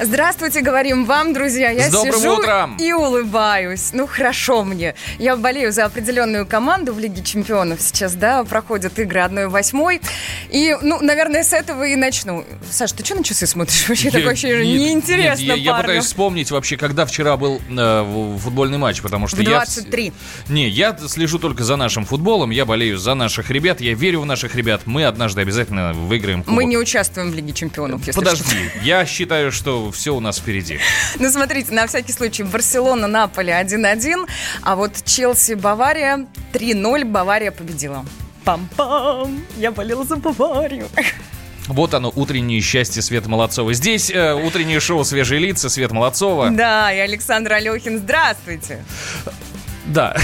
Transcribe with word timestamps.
Здравствуйте, 0.00 0.60
говорим 0.60 1.04
вам, 1.04 1.32
друзья. 1.32 1.70
Я 1.70 1.88
С 1.88 1.92
добрым 1.92 2.14
сижу 2.20 2.34
утром. 2.34 2.76
и 2.78 2.92
улыбаюсь. 2.92 3.90
Ну, 3.92 4.08
хорошо 4.08 4.64
мне. 4.64 4.96
Я 5.20 5.36
болею 5.36 5.70
за 5.70 5.84
определенную 5.84 6.46
команду 6.46 6.92
в 6.92 6.98
Лиге 6.98 7.22
чемпионов 7.22 7.80
сейчас, 7.80 8.14
да, 8.14 8.42
проходят 8.42 8.98
игры 8.98 9.20
1-8. 9.20 10.02
И, 10.50 10.76
ну, 10.82 11.00
наверное, 11.00 11.44
с 11.44 11.52
этого 11.52 11.84
и 11.84 11.94
начну. 11.94 12.44
Саш, 12.68 12.90
ты 12.90 13.04
что 13.04 13.14
на 13.14 13.22
часы 13.22 13.46
смотришь? 13.46 13.84
Вообще 13.88 14.10
такое 14.10 14.32
ощущение, 14.32 14.66
Нет, 14.66 14.80
неинтересно 14.80 15.42
нет, 15.42 15.56
я, 15.58 15.74
я 15.74 15.74
пытаюсь 15.74 16.04
вспомнить 16.06 16.50
вообще, 16.50 16.76
когда 16.76 17.06
вчера 17.06 17.36
был 17.36 17.60
э, 17.70 18.36
футбольный 18.42 18.78
матч, 18.78 19.00
потому 19.00 19.28
что 19.28 19.36
В 19.36 19.40
я... 19.40 19.58
23. 19.58 20.12
Не, 20.48 20.68
я 20.68 20.96
слежу 21.06 21.38
только 21.38 21.62
за 21.62 21.76
нашим 21.76 22.04
футболом, 22.04 22.50
я 22.50 22.64
болею 22.64 22.98
за 22.98 23.14
наших 23.14 23.48
ребят, 23.50 23.80
я 23.80 23.94
верю 23.94 24.22
в 24.22 24.26
наших 24.26 24.56
ребят. 24.56 24.82
Мы 24.86 25.04
однажды 25.04 25.40
обязательно 25.40 25.92
выиграем 25.92 26.42
кубок. 26.42 26.56
Мы 26.56 26.64
не 26.64 26.76
участвуем 26.76 27.30
в 27.30 27.34
Лиге 27.34 27.52
чемпионов, 27.52 28.00
если 28.00 28.12
что. 28.12 28.20
Подожди, 28.20 28.58
я 28.82 29.06
считаю, 29.06 29.52
что 29.52 29.83
все 29.90 30.14
у 30.14 30.20
нас 30.20 30.38
впереди. 30.38 30.78
Ну, 31.18 31.30
смотрите, 31.30 31.72
на 31.72 31.86
всякий 31.86 32.12
случай, 32.12 32.42
Барселона, 32.42 33.06
Наполе 33.06 33.52
1-1, 33.52 34.28
а 34.62 34.76
вот 34.76 35.04
Челси, 35.04 35.54
Бавария 35.54 36.26
3-0, 36.52 37.04
Бавария 37.04 37.50
победила. 37.50 38.04
Пам-пам, 38.44 39.40
я 39.56 39.70
болела 39.70 40.04
за 40.04 40.16
Баварию. 40.16 40.88
Вот 41.66 41.94
оно, 41.94 42.12
утреннее 42.14 42.60
счастье 42.60 43.00
Света 43.00 43.28
Молодцова. 43.30 43.72
Здесь 43.72 44.10
э, 44.10 44.34
утреннее 44.34 44.80
шоу 44.80 45.02
«Свежие 45.02 45.40
лица» 45.40 45.70
Свет 45.70 45.92
Молодцова. 45.92 46.50
Да, 46.50 46.92
и 46.92 46.98
Александр 46.98 47.54
Алехин, 47.54 48.00
здравствуйте. 48.00 48.84
Да. 49.86 50.16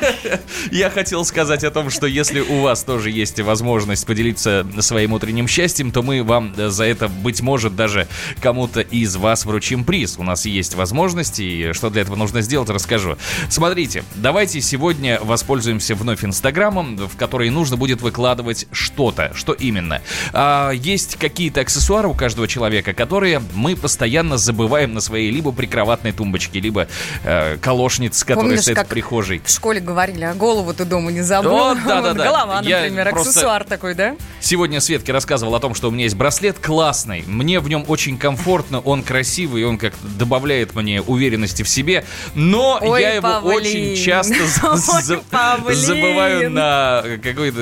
Я 0.70 0.88
хотел 0.88 1.24
сказать 1.24 1.62
о 1.64 1.70
том, 1.70 1.90
что 1.90 2.06
если 2.06 2.40
у 2.40 2.62
вас 2.62 2.84
тоже 2.84 3.10
есть 3.10 3.38
возможность 3.40 4.06
поделиться 4.06 4.66
своим 4.80 5.12
утренним 5.12 5.46
счастьем, 5.46 5.90
то 5.90 6.02
мы 6.02 6.22
вам 6.22 6.54
э, 6.56 6.68
за 6.68 6.84
это, 6.84 7.08
быть 7.08 7.42
может, 7.42 7.76
даже 7.76 8.08
кому-то 8.40 8.80
из 8.80 9.16
вас 9.16 9.44
вручим 9.44 9.84
приз. 9.84 10.16
У 10.18 10.22
нас 10.22 10.46
есть 10.46 10.74
возможности, 10.74 11.42
и 11.42 11.72
что 11.72 11.90
для 11.90 12.02
этого 12.02 12.16
нужно 12.16 12.40
сделать, 12.40 12.70
расскажу. 12.70 13.18
Смотрите, 13.50 14.04
давайте 14.14 14.60
сегодня 14.62 15.20
воспользуемся 15.20 15.94
вновь 15.94 16.24
Инстаграмом, 16.24 16.96
в 16.96 17.16
который 17.16 17.50
нужно 17.50 17.76
будет 17.76 18.00
выкладывать 18.00 18.66
что-то. 18.72 19.32
Что 19.34 19.52
именно? 19.52 20.00
А, 20.32 20.70
есть 20.70 21.16
какие-то 21.16 21.60
аксессуары 21.60 22.08
у 22.08 22.14
каждого 22.14 22.48
человека, 22.48 22.94
которые 22.94 23.42
мы 23.54 23.76
постоянно 23.76 24.38
забываем 24.38 24.94
на 24.94 25.00
своей 25.00 25.30
либо 25.30 25.52
прикроватной 25.52 26.12
тумбочке, 26.12 26.60
либо 26.60 26.88
э, 27.24 27.58
колошниц, 27.58 28.24
которые 28.24 28.56
Помнишь, 28.56 28.77
как 28.78 28.86
в 28.86 28.90
прихожей. 28.90 29.40
В 29.44 29.50
школе 29.50 29.80
говорили, 29.80 30.24
а 30.24 30.34
голову 30.34 30.72
ты 30.74 30.84
дома 30.84 31.10
не 31.12 31.22
забыл. 31.22 31.54
О, 31.56 31.74
да-да-да. 31.86 32.08
Вот 32.08 32.16
Голова, 32.16 32.60
Я 32.62 32.80
например, 32.82 33.10
просто- 33.10 33.30
аксессуар 33.30 33.64
такой, 33.64 33.94
да? 33.94 34.16
Сегодня 34.40 34.80
Светке 34.80 35.12
рассказывал 35.12 35.54
о 35.54 35.60
том, 35.60 35.74
что 35.74 35.88
у 35.88 35.90
меня 35.90 36.04
есть 36.04 36.16
браслет 36.16 36.58
классный. 36.58 37.24
Мне 37.26 37.60
в 37.60 37.68
нем 37.68 37.84
очень 37.88 38.18
комфортно, 38.18 38.80
он 38.80 39.02
красивый, 39.02 39.64
он 39.64 39.78
как 39.78 39.94
добавляет 40.02 40.74
мне 40.74 41.02
уверенности 41.02 41.62
в 41.62 41.68
себе. 41.68 42.04
Но 42.34 42.78
Ой, 42.80 43.00
я 43.00 43.14
его 43.14 43.22
павлин. 43.28 43.56
очень 43.56 43.96
часто 43.96 44.34
Ой, 45.64 45.74
забываю 45.74 46.50
на 46.50 47.02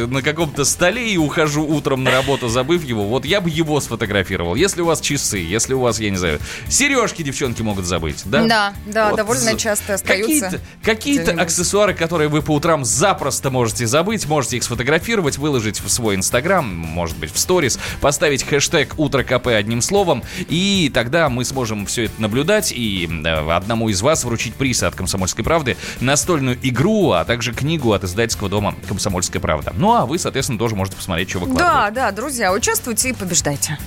на 0.07 0.23
каком-то 0.23 0.65
столе 0.65 1.11
и 1.13 1.17
ухожу 1.17 1.65
утром 1.67 2.05
на 2.05 2.11
работу, 2.11 2.49
забыв 2.49 2.85
его. 2.85 3.05
Вот 3.05 3.25
я 3.25 3.41
бы 3.41 3.51
его 3.51 3.81
сфотографировал. 3.81 4.55
Если 4.55 4.81
у 4.83 4.87
вас 4.87 5.01
часы, 5.01 5.39
если 5.39 5.75
у 5.75 5.81
вас, 5.81 5.99
я 6.01 6.11
не 6.11 6.17
знаю, 6.17 6.41
сережки 6.69 7.23
девчонки 7.23 7.63
могут 7.63 7.85
забыть, 7.87 8.23
да? 8.25 8.45
Да, 8.47 8.75
да, 8.87 9.09
Вот 9.11 9.17
довольно 9.17 9.57
часто 9.57 9.95
остаются. 9.95 10.27
Какие-то, 10.27 10.61
какие-то 11.07 11.41
аксессуары, 11.41 11.95
которые 11.95 12.29
вы 12.29 12.43
по 12.43 12.53
утрам 12.53 12.85
запросто 12.85 13.51
можете 13.51 13.87
забыть, 13.87 14.27
можете 14.27 14.57
их 14.57 14.65
сфотографировать, 14.65 15.39
выложить 15.39 15.81
в 15.81 15.89
свой 15.89 16.17
инстаграм, 16.17 16.67
может 16.67 17.17
быть, 17.19 17.33
в 17.33 17.39
сторис, 17.39 17.79
поставить 18.01 18.43
хэштег 18.43 18.99
«Утро 18.99 19.23
КП» 19.23 19.49
одним 19.49 19.83
словом, 19.83 20.23
и 20.49 20.91
тогда 20.93 21.29
мы 21.29 21.45
сможем 21.45 21.87
все 21.87 22.05
это 22.05 22.21
наблюдать 22.21 22.73
и 22.73 23.09
одному 23.49 23.89
из 23.89 24.03
вас 24.03 24.25
вручить 24.25 24.55
приз 24.55 24.83
от 24.83 24.95
«Комсомольской 24.95 25.45
правды», 25.45 25.77
настольную 26.01 26.59
игру, 26.63 27.13
а 27.13 27.25
также 27.25 27.53
книгу 27.53 27.93
от 27.93 28.05
издательского 28.05 28.49
дома 28.49 28.75
«Комсомольская 28.89 29.41
правда». 29.41 29.73
Ну, 29.77 29.95
а 29.95 30.07
вы, 30.07 30.19
соответственно, 30.19 30.59
тоже 30.59 30.75
можете 30.75 30.97
посмотреть, 30.97 31.31
что 31.31 31.39
выкладывают. 31.39 31.95
Да, 31.95 32.11
да, 32.11 32.13
друзья, 32.13 32.53
участвуйте 32.53 33.11
и 33.11 33.13
побеждайте. 33.13 33.79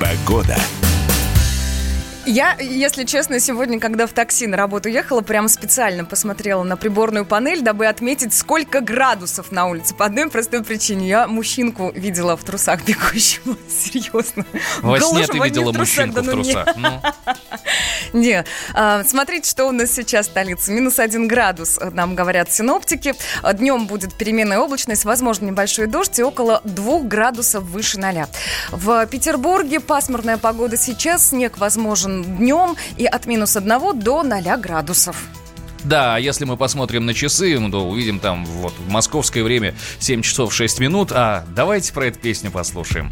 Погода. 0.00 0.56
Я, 2.26 2.56
если 2.58 3.04
честно, 3.04 3.38
сегодня, 3.38 3.78
когда 3.78 4.06
в 4.06 4.12
такси 4.12 4.46
на 4.46 4.56
работу 4.56 4.88
ехала, 4.88 5.20
прям 5.20 5.48
специально 5.48 6.04
посмотрела 6.04 6.62
на 6.62 6.76
приборную 6.76 7.26
панель, 7.26 7.60
дабы 7.60 7.86
отметить, 7.86 8.32
сколько 8.32 8.80
градусов 8.80 9.52
на 9.52 9.66
улице. 9.66 9.94
По 9.94 10.06
одной 10.06 10.30
простой 10.30 10.64
причине. 10.64 11.08
Я 11.08 11.28
мужчинку 11.28 11.92
видела 11.94 12.36
в 12.36 12.44
трусах 12.44 12.84
бегущего. 12.84 13.56
Серьезно. 13.68 14.46
Во 14.80 14.98
сне 15.00 15.26
ты 15.26 15.38
видела 15.38 15.72
мужчинку 15.72 16.20
в 16.20 16.24
трусах. 16.30 16.76
Ну, 16.76 16.88
Не, 18.12 18.44
а, 18.74 19.04
смотрите, 19.04 19.50
что 19.50 19.66
у 19.66 19.72
нас 19.72 19.90
сейчас 19.90 20.26
в 20.26 20.30
столице. 20.30 20.72
Минус 20.72 20.98
один 20.98 21.28
градус, 21.28 21.78
нам 21.92 22.14
говорят 22.14 22.52
синоптики. 22.52 23.14
Днем 23.54 23.86
будет 23.86 24.14
переменная 24.14 24.58
облачность, 24.58 25.04
возможно, 25.04 25.46
небольшой 25.46 25.86
дождь 25.86 26.18
и 26.18 26.22
около 26.22 26.60
двух 26.64 27.04
градусов 27.04 27.64
выше 27.64 27.98
ноля. 27.98 28.28
В 28.70 29.06
Петербурге 29.06 29.80
пасмурная 29.80 30.38
погода 30.38 30.76
сейчас, 30.76 31.30
снег 31.30 31.58
возможен 31.58 32.22
днем 32.22 32.76
и 32.96 33.06
от 33.06 33.26
минус 33.26 33.56
одного 33.56 33.92
до 33.92 34.22
ноля 34.22 34.56
градусов. 34.56 35.16
Да, 35.84 36.16
если 36.16 36.46
мы 36.46 36.56
посмотрим 36.56 37.04
на 37.04 37.12
часы, 37.12 37.58
ну, 37.58 37.70
то 37.70 37.86
увидим 37.86 38.18
там 38.18 38.46
вот 38.46 38.72
в 38.78 38.90
московское 38.90 39.44
время 39.44 39.74
7 39.98 40.22
часов 40.22 40.52
6 40.52 40.80
минут. 40.80 41.12
А 41.12 41.44
давайте 41.54 41.92
про 41.92 42.06
эту 42.06 42.18
песню 42.18 42.50
послушаем. 42.50 43.10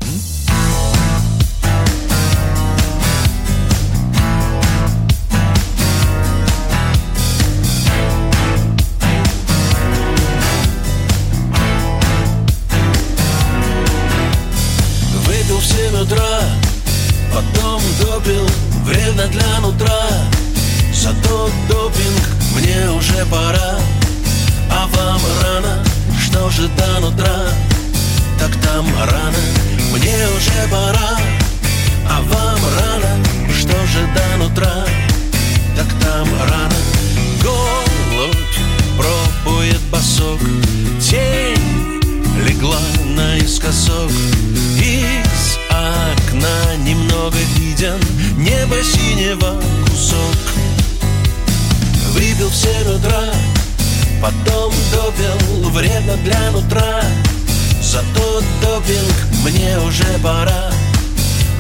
Зато 58.43 58.77
допинг 58.77 59.15
мне 59.45 59.79
уже 59.79 60.19
пора. 60.23 60.73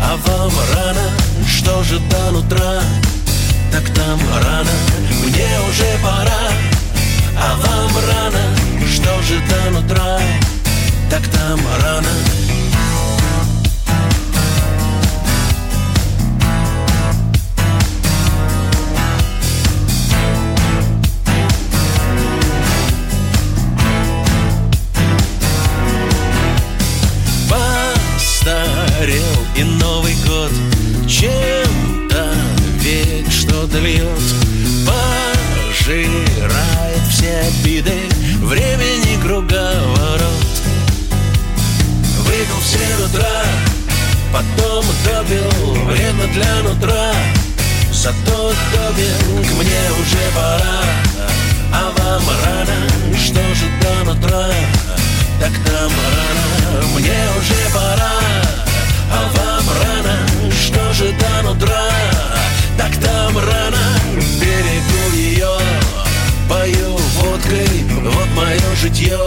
А 0.01 0.17
вам 0.17 0.53
рано 0.75 1.11
Что 1.47 1.83
же 1.83 1.99
до 1.99 2.31
нутра? 2.33 2.83
Так 3.71 3.85
там 3.95 4.21
рано 4.45 4.71
Мне 5.25 5.49
уже 5.69 5.99
пора. 6.03 6.51
А 7.39 7.57
вам 7.57 7.91
рано 8.09 8.57
Что 8.93 9.23
же 9.23 9.41
до 9.49 9.71
нутра? 9.71 10.21
Так 11.11 11.23
там 11.29 11.61
рано 11.83 12.09
для 46.33 46.63
нутра. 46.63 47.13
Зато 47.93 48.53
допинг 48.73 49.47
мне 49.59 49.83
уже 50.01 50.25
пора. 50.35 50.83
А 51.73 51.91
вам 51.97 52.23
рано, 52.45 53.17
что 53.17 53.43
же 53.55 53.67
до 53.81 54.13
нутра? 54.13 54.47
Так 55.41 55.53
нам 55.67 55.93
рано, 56.17 56.87
мне 56.95 57.21
уже 57.39 57.75
пора. 57.75 58.13
А 59.11 59.23
вам 59.37 59.65
рано, 59.83 60.51
что 60.51 60.93
же 60.93 61.13
до 61.13 61.49
нутра? 61.49 61.91
Так 62.79 62.97
там 62.97 63.37
рано, 63.39 63.99
берегу 64.41 65.15
ее 65.15 65.51
Пою 66.49 66.97
водкой, 66.97 67.85
вот 68.03 68.29
мое 68.35 68.75
житье 68.81 69.19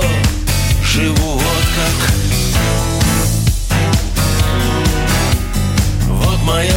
Живу 0.84 1.34
вот 1.34 1.64
как 1.76 2.25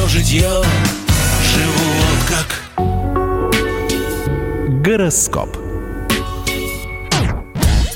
житье 0.09 0.49
Живу 1.55 1.89
вот 2.01 2.25
как 2.29 2.63
Гороскоп. 4.83 5.58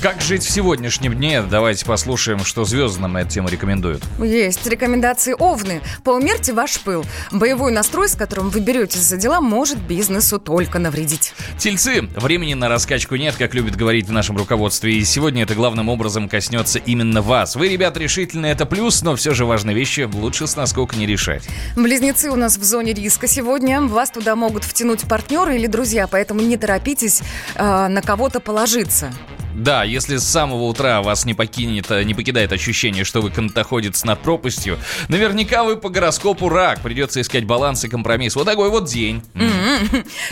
Как 0.02 0.20
жить 0.20 0.42
в 0.42 0.50
сегодняшнем 0.50 1.14
дне? 1.14 1.42
Давайте 1.42 1.86
послушаем, 1.86 2.44
что 2.44 2.64
звезды 2.64 3.00
нам 3.00 3.12
на 3.12 3.18
эту 3.18 3.30
тему 3.30 3.48
рекомендуют. 3.48 4.02
Есть 4.18 4.66
рекомендации 4.66 5.32
Овны. 5.38 5.80
Поумерьте 6.02 6.52
ваш 6.52 6.80
пыл. 6.80 7.04
Боевой 7.30 7.70
настрой, 7.70 8.08
с 8.08 8.16
которым 8.16 8.50
вы 8.50 8.58
беретесь 8.58 9.02
за 9.02 9.16
дела, 9.16 9.40
может 9.40 9.78
бизнесу 9.78 10.40
только 10.40 10.80
навредить. 10.80 11.34
Тельцы, 11.56 12.02
времени 12.16 12.54
на 12.54 12.68
раскачку 12.68 13.14
нет, 13.14 13.36
как 13.36 13.54
любит 13.54 13.76
говорить 13.76 14.08
в 14.08 14.10
нашем 14.10 14.36
руководстве, 14.36 14.92
и 14.92 15.04
сегодня 15.04 15.44
это 15.44 15.54
главным 15.54 15.88
образом 15.88 16.28
коснется 16.28 16.80
именно 16.80 17.22
вас. 17.22 17.54
Вы, 17.54 17.68
ребят, 17.68 17.96
решительно 17.96 18.46
это 18.46 18.66
плюс, 18.66 19.02
но 19.02 19.14
все 19.14 19.34
же 19.34 19.44
важные 19.44 19.76
вещи 19.76 20.10
лучше 20.12 20.48
с 20.48 20.56
насколько 20.56 20.96
не 20.96 21.06
решать. 21.06 21.44
Близнецы 21.76 22.28
у 22.28 22.34
нас 22.34 22.58
в 22.58 22.64
зоне 22.64 22.92
риска 22.92 23.28
сегодня. 23.28 23.80
Вас 23.80 24.10
туда 24.10 24.34
могут 24.34 24.64
втянуть 24.64 25.02
партнеры 25.02 25.54
или 25.54 25.68
друзья, 25.68 26.08
поэтому 26.08 26.40
не 26.40 26.56
торопитесь 26.56 27.22
э, 27.54 27.86
на 27.86 28.02
кого-то 28.02 28.40
положиться. 28.40 29.12
Да, 29.54 29.84
если 29.84 30.16
с 30.16 30.24
самого 30.24 30.64
утра 30.64 31.02
вас 31.02 31.24
не 31.24 31.34
покинет, 31.34 31.90
э, 31.90 32.02
не 32.04 32.14
покидает 32.14 32.52
ощущение, 32.52 33.04
что 33.04 33.20
вы 33.20 33.30
канатоходец 33.30 34.04
над 34.04 34.20
пропастью, 34.20 34.78
наверняка 35.08 35.62
вы 35.62 35.76
по 35.76 35.90
гороскопу 35.90 36.48
рак. 36.48 36.80
Придется 36.80 37.20
искать 37.20 37.44
баланс 37.44 37.84
и 37.84 37.88
компромисс. 37.88 38.34
Вот 38.34 38.46
такой 38.46 38.70
вот 38.70 38.86
день. 38.86 39.22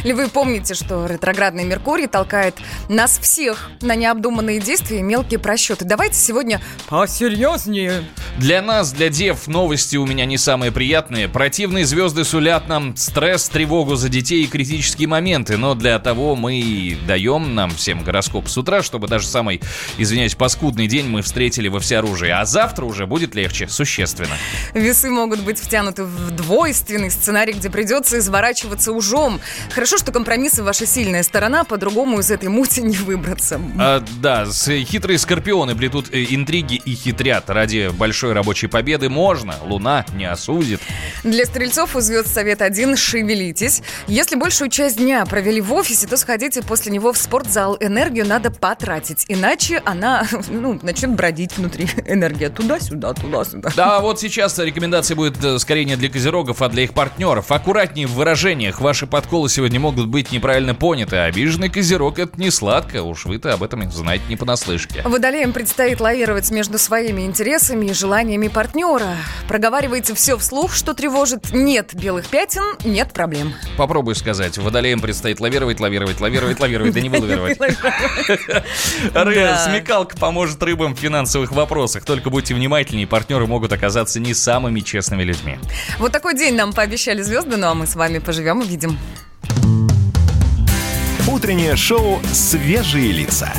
Или 0.04 0.12
вы 0.14 0.28
помните, 0.28 0.74
что 0.74 1.06
ретроградный 1.06 1.64
Меркурий 1.64 2.06
толкает 2.06 2.56
нас 2.88 3.18
всех 3.18 3.70
на 3.82 3.94
необдуманные 3.94 4.60
действия 4.60 5.00
и 5.00 5.02
мелкие 5.02 5.38
просчеты. 5.38 5.84
Давайте 5.84 6.16
сегодня 6.16 6.60
посерьезнее. 6.88 8.04
Для 8.38 8.62
нас, 8.62 8.92
для 8.92 9.10
дев, 9.10 9.46
новости 9.48 9.96
у 9.96 10.06
меня 10.06 10.24
не 10.24 10.38
самые 10.38 10.72
приятные. 10.72 11.28
Противные 11.28 11.84
звезды 11.84 12.24
сулят 12.24 12.68
нам 12.68 12.96
стресс, 12.96 13.48
тревогу 13.48 13.96
за 13.96 14.08
детей 14.08 14.44
и 14.44 14.46
критические 14.46 15.08
моменты. 15.08 15.58
Но 15.58 15.74
для 15.74 15.98
того 15.98 16.36
мы 16.36 16.58
и 16.58 16.94
даем 17.06 17.54
нам 17.54 17.70
всем 17.70 18.02
гороскоп 18.02 18.48
с 18.48 18.56
утра, 18.56 18.82
чтобы 18.82 19.08
даже 19.10 19.26
самый, 19.26 19.60
извиняюсь, 19.98 20.34
паскудный 20.34 20.86
день 20.86 21.06
мы 21.06 21.20
встретили 21.20 21.68
во 21.68 21.80
всеоружии. 21.80 22.30
А 22.30 22.46
завтра 22.46 22.86
уже 22.86 23.06
будет 23.06 23.34
легче, 23.34 23.68
существенно. 23.68 24.34
Весы 24.72 25.10
могут 25.10 25.40
быть 25.40 25.58
втянуты 25.58 26.04
в 26.04 26.30
двойственный 26.30 27.10
сценарий, 27.10 27.52
где 27.52 27.68
придется 27.68 28.18
изворачиваться 28.18 28.92
ужом. 28.92 29.40
Хорошо, 29.74 29.98
что 29.98 30.12
компромиссы 30.12 30.62
ваша 30.62 30.86
сильная 30.86 31.22
сторона, 31.22 31.64
по-другому 31.64 32.20
из 32.20 32.30
этой 32.30 32.48
мути 32.48 32.80
не 32.80 32.96
выбраться. 32.96 33.60
А, 33.78 34.02
да, 34.22 34.46
с, 34.46 34.70
хитрые 34.84 35.18
скорпионы 35.18 35.74
плетут 35.74 36.12
э, 36.12 36.24
интриги 36.30 36.76
и 36.76 36.94
хитрят. 36.94 37.50
Ради 37.50 37.90
большой 37.92 38.32
рабочей 38.32 38.68
победы 38.68 39.08
можно, 39.08 39.56
луна 39.62 40.06
не 40.14 40.24
осудит. 40.24 40.80
Для 41.24 41.44
стрельцов 41.44 41.96
у 41.96 42.00
звезд 42.00 42.32
совет 42.32 42.62
один– 42.62 42.96
шевелитесь. 42.96 43.82
Если 44.06 44.36
большую 44.36 44.70
часть 44.70 44.98
дня 44.98 45.26
провели 45.26 45.60
в 45.60 45.72
офисе, 45.72 46.06
то 46.06 46.16
сходите 46.16 46.62
после 46.62 46.92
него 46.92 47.12
в 47.12 47.18
спортзал. 47.18 47.76
Энергию 47.80 48.26
надо 48.26 48.50
потратить, 48.50 48.99
иначе 49.28 49.82
она 49.84 50.26
ну, 50.48 50.78
начнет 50.82 51.10
бродить 51.12 51.56
внутри. 51.56 51.88
Энергия 52.06 52.50
туда-сюда, 52.50 53.14
туда-сюда. 53.14 53.70
Да, 53.76 54.00
вот 54.00 54.20
сейчас 54.20 54.58
рекомендация 54.58 55.16
будет 55.16 55.42
э, 55.44 55.58
скорее 55.58 55.84
не 55.84 55.96
для 55.96 56.08
козерогов, 56.08 56.62
а 56.62 56.68
для 56.68 56.84
их 56.84 56.92
партнеров. 56.92 57.50
Аккуратнее 57.50 58.06
в 58.06 58.14
выражениях. 58.14 58.80
Ваши 58.80 59.06
подколы 59.06 59.48
сегодня 59.48 59.80
могут 59.80 60.08
быть 60.08 60.32
неправильно 60.32 60.74
поняты. 60.74 61.16
Обиженный 61.16 61.68
козерог– 61.68 62.18
это 62.20 62.40
не 62.40 62.50
сладко. 62.50 63.02
Уж 63.02 63.26
вы-то 63.26 63.54
об 63.54 63.62
этом 63.62 63.90
знаете 63.90 64.24
не 64.28 64.36
понаслышке. 64.36 65.02
Водолеям 65.04 65.52
предстоит 65.52 66.00
лавировать 66.00 66.50
между 66.50 66.78
своими 66.78 67.22
интересами 67.22 67.86
и 67.86 67.92
желаниями 67.92 68.48
партнера. 68.48 69.16
Проговаривайте 69.48 70.14
все 70.14 70.36
вслух, 70.36 70.74
что 70.74 70.94
тревожит. 70.94 71.52
Нет 71.52 71.94
белых 71.94 72.26
пятен, 72.26 72.62
нет 72.84 73.12
проблем. 73.12 73.54
Попробуй 73.76 74.14
сказать. 74.14 74.58
Водолеям 74.58 75.00
предстоит 75.00 75.40
лавировать, 75.40 75.80
лавировать, 75.80 76.20
лавировать, 76.20 76.60
лавировать, 76.60 76.92
да 76.92 77.00
не 77.00 77.08
вылавировать. 77.08 77.60
Ры, 77.60 77.74
Да. 79.14 79.66
Смекалка 79.66 80.16
поможет 80.16 80.62
рыбам 80.62 80.94
в 80.94 80.98
финансовых 80.98 81.52
вопросах. 81.52 82.04
Только 82.04 82.30
будьте 82.30 82.54
внимательнее, 82.54 83.06
партнеры 83.06 83.46
могут 83.46 83.72
оказаться 83.72 84.20
не 84.20 84.34
самыми 84.34 84.80
честными 84.80 85.22
людьми. 85.22 85.58
Вот 85.98 86.12
такой 86.12 86.36
день 86.36 86.54
нам 86.54 86.72
пообещали 86.72 87.22
звезды, 87.22 87.56
ну 87.56 87.68
а 87.68 87.74
мы 87.74 87.86
с 87.86 87.94
вами 87.94 88.18
поживем 88.18 88.62
и 88.62 88.66
видим. 88.66 88.98
Утреннее 91.26 91.76
шоу 91.76 92.20
«Свежие 92.32 93.12
лица». 93.12 93.52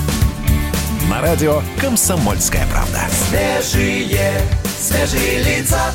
На 1.10 1.22
радио 1.22 1.62
«Комсомольская 1.80 2.68
правда». 2.68 3.00
Свежие, 3.30 4.42
свежие 4.80 5.44
лица 5.44 5.94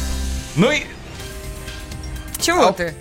Ну 0.56 0.70
и 0.70 0.84
Чего 2.46 2.70
ты? 2.70 2.94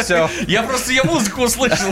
Все. 0.00 0.30
я 0.46 0.62
просто 0.62 0.92
я 0.92 1.02
музыку 1.02 1.42
услышал. 1.42 1.90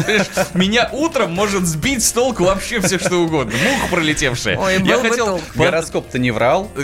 Меня 0.55 0.89
утром 0.93 1.33
может 1.33 1.67
сбить 1.67 2.05
с 2.05 2.13
толку 2.13 2.45
вообще 2.45 2.81
все 2.81 3.01
что 3.01 3.17
угодно. 3.17 3.53
Муха 3.65 3.89
пролетевшая. 3.89 4.57
Ой, 4.57 4.81
я 4.85 4.99
хотел. 4.99 5.41
Гороскоп-то 5.57 6.21
не 6.21 6.31
врал. 6.31 6.71
Э, 6.77 6.83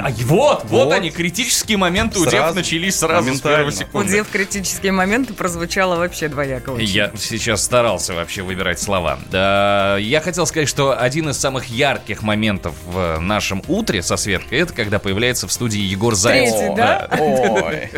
а, 0.00 0.10
Вот, 0.24 0.64
вот 0.64 0.92
они, 0.92 1.10
критические 1.10 1.78
моменты 1.78 2.18
у 2.18 2.26
дев 2.26 2.52
начались 2.52 2.98
сразу 2.98 3.32
с 3.32 3.40
первой 3.40 3.68
У 3.68 3.70
секунды. 3.70 4.10
Дев 4.10 4.28
критические 4.28 4.90
моменты 4.90 5.34
прозвучало 5.34 5.94
вообще 5.94 6.26
двояко. 6.26 6.74
Я 6.78 7.12
сейчас 7.16 7.62
старался 7.62 8.12
вообще 8.12 8.42
выбирать 8.42 8.80
слова. 8.80 9.20
Да, 9.30 9.98
я 9.98 10.20
хотел 10.20 10.46
сказать, 10.46 10.68
что 10.68 10.98
один 10.98 11.28
из 11.28 11.38
самых 11.38 11.66
ярких 11.66 12.22
моментов 12.22 12.74
в 12.86 13.20
нашем 13.20 13.62
утре 13.68 14.02
со 14.02 14.16
Светкой 14.16 14.58
это 14.60 14.72
когда 14.72 14.98
появляется 14.98 15.46
в 15.46 15.52
студии 15.52 15.80
Егор 15.80 16.16
Зайцев. 16.16 16.58
Третий, 16.58 16.74
да? 16.76 17.08
Ой. 17.20 17.90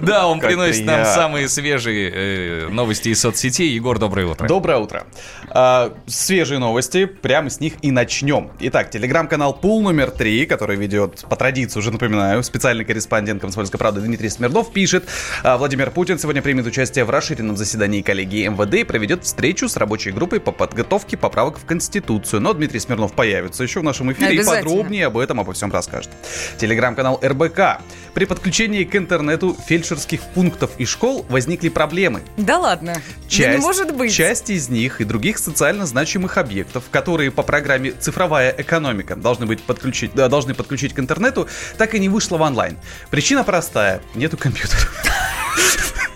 Да, 0.00 0.15
он 0.24 0.40
Как 0.40 0.50
приносит 0.50 0.84
нам 0.86 1.04
самые 1.04 1.48
свежие 1.48 2.10
э, 2.10 2.68
новости 2.68 3.10
из 3.10 3.20
соцсетей. 3.20 3.68
Егор, 3.68 3.98
доброе 3.98 4.26
утро. 4.26 4.48
Доброе 4.48 4.78
утро. 4.78 5.06
А, 5.50 5.92
свежие 6.06 6.58
новости, 6.58 7.04
прямо 7.06 7.50
с 7.50 7.60
них 7.60 7.74
и 7.82 7.90
начнем. 7.90 8.50
Итак, 8.60 8.90
телеграм-канал 8.90 9.54
Пул 9.54 9.82
номер 9.82 10.10
3, 10.10 10.46
который 10.46 10.76
ведет, 10.76 11.24
по 11.28 11.36
традиции 11.36 11.78
уже 11.78 11.90
напоминаю, 11.90 12.42
специальный 12.42 12.84
корреспондент 12.84 13.40
«Комсомольской 13.40 13.78
правды» 13.78 14.00
Дмитрий 14.00 14.28
Смирнов, 14.28 14.72
пишет, 14.72 15.04
а, 15.42 15.58
Владимир 15.58 15.90
Путин 15.90 16.18
сегодня 16.18 16.42
примет 16.42 16.66
участие 16.66 17.04
в 17.04 17.10
расширенном 17.10 17.56
заседании 17.56 18.02
коллегии 18.02 18.46
МВД 18.48 18.74
и 18.74 18.84
проведет 18.84 19.24
встречу 19.24 19.68
с 19.68 19.76
рабочей 19.76 20.12
группой 20.12 20.40
по 20.40 20.52
подготовке 20.52 21.16
поправок 21.16 21.58
в 21.58 21.66
Конституцию. 21.66 22.40
Но 22.40 22.52
Дмитрий 22.52 22.80
Смирнов 22.80 23.12
появится 23.12 23.62
еще 23.62 23.80
в 23.80 23.82
нашем 23.82 24.12
эфире 24.12 24.36
и 24.36 24.44
подробнее 24.44 25.06
об 25.06 25.18
этом, 25.18 25.40
обо 25.40 25.52
всем 25.52 25.72
расскажет. 25.72 26.10
Телеграм-канал 26.58 27.20
РБК. 27.22 27.80
При 28.16 28.24
подключении 28.24 28.84
к 28.84 28.96
интернету 28.96 29.54
фельдшерских 29.66 30.22
пунктов 30.32 30.70
и 30.78 30.86
школ 30.86 31.26
возникли 31.28 31.68
проблемы. 31.68 32.22
Да 32.38 32.58
ладно. 32.58 32.94
да 33.28 33.52
не 33.52 33.58
может 33.58 33.94
быть. 33.94 34.10
Часть 34.10 34.48
из 34.48 34.70
них 34.70 35.02
и 35.02 35.04
других 35.04 35.36
социально 35.36 35.84
значимых 35.84 36.38
объектов, 36.38 36.84
которые 36.90 37.30
по 37.30 37.42
программе 37.42 37.92
«Цифровая 37.92 38.54
экономика» 38.56 39.16
должны, 39.16 39.44
быть 39.44 39.62
подключить, 39.62 40.12
да, 40.14 40.30
должны 40.30 40.54
подключить 40.54 40.94
к 40.94 40.98
интернету, 40.98 41.46
так 41.76 41.94
и 41.94 41.98
не 41.98 42.08
вышло 42.08 42.38
в 42.38 42.40
онлайн. 42.40 42.78
Причина 43.10 43.44
простая– 43.44 44.00
нету 44.14 44.38
компьютеров. 44.38 45.04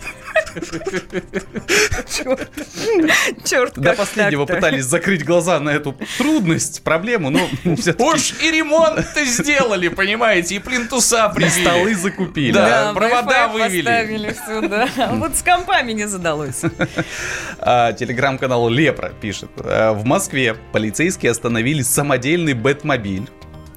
Черт, 3.45 3.79
До 3.79 3.93
последнего 3.95 4.47
пытались 4.47 4.85
закрыть 4.85 5.25
глаза 5.25 5.61
на 5.61 5.71
эту 5.71 5.97
трудность, 6.19 6.83
проблему, 6.83 7.31
но 7.31 7.49
все-таки 7.77 8.03
Уж 8.03 8.35
и 8.43 8.51
ремонт-то 8.51 9.25
сделали, 9.25 9.89
понимаете, 9.89 10.57
и 10.57 10.59
плинтуса 10.59 11.29
привели. 11.29 11.65
столы 11.65 11.95
закупили. 11.95 12.53
Да. 12.53 12.71
Да, 12.71 12.95
провода 12.95 13.49
вывели. 13.49 13.83
поставили 13.83 14.35
Вот 15.19 15.37
с 15.37 15.43
компами 15.43 15.93
не 15.93 16.07
задалось. 16.07 16.63
А, 17.59 17.93
телеграм-канал 17.93 18.69
Лепра 18.69 19.11
пишет. 19.21 19.51
«А, 19.59 19.93
В 19.93 20.05
Москве 20.05 20.57
полицейские 20.73 21.33
остановили 21.33 21.83
самодельный 21.83 22.55
Бэтмобиль. 22.55 23.29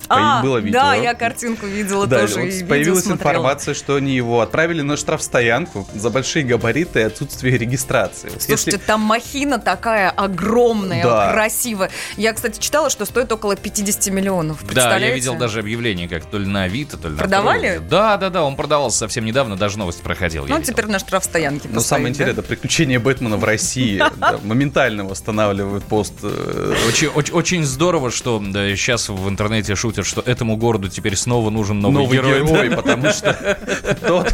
А, 0.09 0.41
было 0.41 0.57
видео. 0.57 0.79
да, 0.79 0.95
я 0.95 1.13
картинку 1.13 1.65
видела 1.65 2.05
Да, 2.07 2.21
тоже. 2.21 2.41
вот 2.41 2.67
появилась 2.69 3.07
информация, 3.07 3.73
что 3.73 3.95
они 3.95 4.15
его 4.15 4.41
отправили 4.41 4.81
на 4.81 4.97
штрафстоянку 4.97 5.87
за 5.95 6.09
большие 6.09 6.43
габариты 6.45 6.99
и 6.99 7.03
отсутствие 7.03 7.57
регистрации. 7.57 8.29
Слушайте, 8.29 8.51
если- 8.51 8.77
там 8.77 9.01
махина 9.01 9.59
такая 9.59 10.09
огромная, 10.09 11.03
Да. 11.03 11.31
красивая. 11.31 11.89
Я, 12.17 12.33
кстати, 12.33 12.59
читала, 12.59 12.89
что 12.89 13.05
стоит 13.05 13.31
около 13.31 13.55
50 13.55 14.09
миллионов. 14.11 14.57
Да, 14.61 14.67
Представляете? 14.67 15.07
я 15.07 15.13
видел 15.15 15.35
даже 15.35 15.59
объявление, 15.59 16.07
как 16.07 16.25
то 16.25 16.37
ли 16.37 16.45
на 16.45 16.63
Авито, 16.63 16.97
то 16.97 17.07
ли 17.07 17.13
на 17.15 17.19
Продавали? 17.19 17.81
Да, 17.89 18.17
да, 18.17 18.29
да, 18.29 18.43
он 18.43 18.55
продавался 18.55 18.97
совсем 18.97 19.25
недавно, 19.25 19.55
даже 19.55 19.77
новость 19.77 20.01
проходил. 20.01 20.45
Ну, 20.47 20.61
теперь 20.61 20.87
на 20.87 20.99
штрафстоянке 20.99 21.69
Но 21.71 21.79
самое 21.79 22.05
да? 22.05 22.09
интересное, 22.11 22.33
это 22.33 22.43
приключения 22.43 22.99
Бэтмена 22.99 23.37
в 23.37 23.43
России. 23.43 24.03
Да, 24.17 24.39
Моментально 24.43 25.03
восстанавливают 25.05 25.83
пост. 25.85 26.13
э, 26.23 26.73
очень 27.13 27.63
здорово, 27.65 28.11
что 28.11 28.41
сейчас 28.43 29.09
в 29.09 29.27
интернете 29.29 29.75
шутят, 29.75 29.92
что 30.01 30.21
этому 30.21 30.57
городу 30.57 30.89
теперь 30.89 31.15
снова 31.15 31.51
нужен 31.51 31.79
новый, 31.79 32.03
Новый 32.03 32.17
герой. 32.17 32.47
герой, 32.47 32.71
потому 32.71 33.09
что 33.11 33.33
тот 34.07 34.33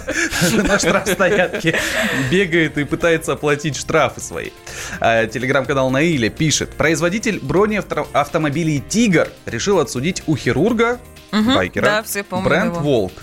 на 0.64 0.80
штрафстоянке 0.80 1.78
бегает 2.32 2.78
и 2.78 2.86
пытается 2.86 3.34
оплатить 3.34 3.76
штрафы 3.76 4.22
свои. 4.22 4.52
А, 5.02 5.28
Телеграм-канал 5.28 5.90
Наиля 5.90 6.30
пишет. 6.30 6.70
Производитель 6.76 7.40
бронеавтомобилей 7.42 8.80
«Тигр» 8.88 9.28
решил 9.46 9.80
отсудить 9.80 10.24
у 10.28 10.38
хирурга, 10.38 11.00
байкера, 11.32 11.86
да, 11.86 12.04
все 12.04 12.24
бренд 12.24 12.76
его. 12.76 12.84
«Волк». 12.84 13.14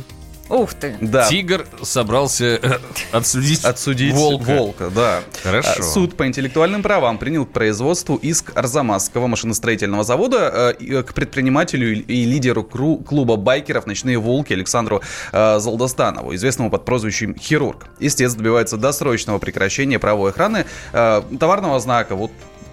Ух 0.48 0.74
ты. 0.74 0.96
Да, 1.00 1.28
Тигр 1.28 1.66
собрался 1.82 2.44
э, 2.44 2.78
отсудить, 3.12 3.64
отсудить 3.64 4.14
волка. 4.14 4.56
волка. 4.56 4.90
да. 4.90 5.20
Хорошо. 5.42 5.74
А, 5.78 5.82
Суд 5.82 6.16
по 6.16 6.26
интеллектуальным 6.26 6.82
правам 6.82 7.18
принял 7.18 7.44
к 7.46 7.50
производству 7.52 8.16
иск 8.16 8.52
Арзамасского 8.56 9.26
машиностроительного 9.26 10.04
завода 10.04 10.74
э, 10.78 10.84
э, 10.84 11.02
к 11.02 11.14
предпринимателю 11.14 11.92
и- 12.04 12.24
лидеру 12.24 12.62
клуба 12.64 13.36
байкеров 13.36 13.86
«Ночные 13.86 14.18
волки» 14.18 14.52
Александру 14.52 15.02
э, 15.32 15.58
Залдостанову, 15.58 16.34
известному 16.34 16.70
под 16.70 16.84
прозвищем 16.84 17.34
«Хирург». 17.36 17.86
Истец 17.98 18.34
добивается 18.34 18.76
досрочного 18.76 19.38
прекращения 19.38 19.98
правовой 19.98 20.30
охраны 20.30 20.64
товарного 20.92 21.80
знака 21.80 22.14
вот 22.16 22.30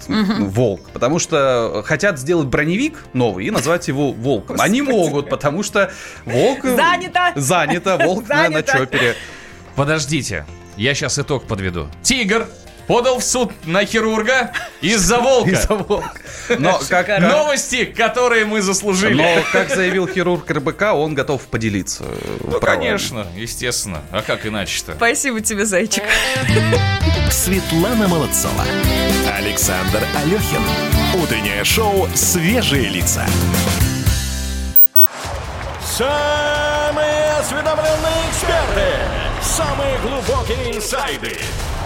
Волк, 0.08 0.90
потому 0.92 1.20
что 1.20 1.84
хотят 1.86 2.20
сделать 2.20 2.48
броневик 2.48 3.06
новый 3.14 3.46
и 3.46 3.52
назвать 3.52 3.88
его 3.88 4.12
Волком. 4.12 4.58
Они 4.60 4.82
могут, 4.82 5.30
потому 5.30 5.64
что 5.64 5.92
Волк... 6.26 6.64
э, 6.66 6.76
Занято! 6.76 7.32
Занято, 7.36 7.98
Волк 7.98 8.28
на- 8.28 8.50
на 8.50 8.64
чопере. 8.64 9.16
Подождите, 9.76 10.46
я 10.78 10.94
сейчас 10.94 11.18
итог 11.20 11.46
подведу. 11.46 11.88
Тигр 12.02 12.48
подал 12.88 13.20
в 13.20 13.24
суд 13.24 13.52
на 13.66 13.86
хирурга 13.86 14.52
из-за 14.82 15.20
волка. 15.20 15.50
Из-за 15.50 15.76
волка. 15.76 16.12
Но 16.58 16.80
как, 16.90 17.20
Новости, 17.20 17.86
которые 17.86 18.46
мы 18.46 18.62
заслужили. 18.62 19.14
но, 19.14 19.44
как 19.52 19.70
заявил 19.70 20.08
хирург 20.08 20.50
РБК, 20.50 20.94
он 20.94 21.16
готов 21.16 21.42
поделиться. 21.44 22.06
Ну, 22.42 22.60
конечно, 22.60 23.28
естественно. 23.36 24.02
А 24.12 24.22
как 24.22 24.46
иначе-то? 24.46 24.94
Спасибо 24.96 25.42
тебе, 25.42 25.66
зайчик. 25.66 26.04
Светлана 27.32 28.08
Молодцова. 28.08 28.64
Александр 29.36 30.02
Алехин. 30.16 30.62
Утреннее 31.22 31.64
шоу 31.64 32.08
«Свежие 32.16 32.90
лица». 32.90 33.26
Самые 35.86 37.34
осведомленные 37.40 38.30
эксперты, 38.30 38.88
самые 39.44 40.00
глубокие 40.00 40.76
инсайды, 40.76 41.38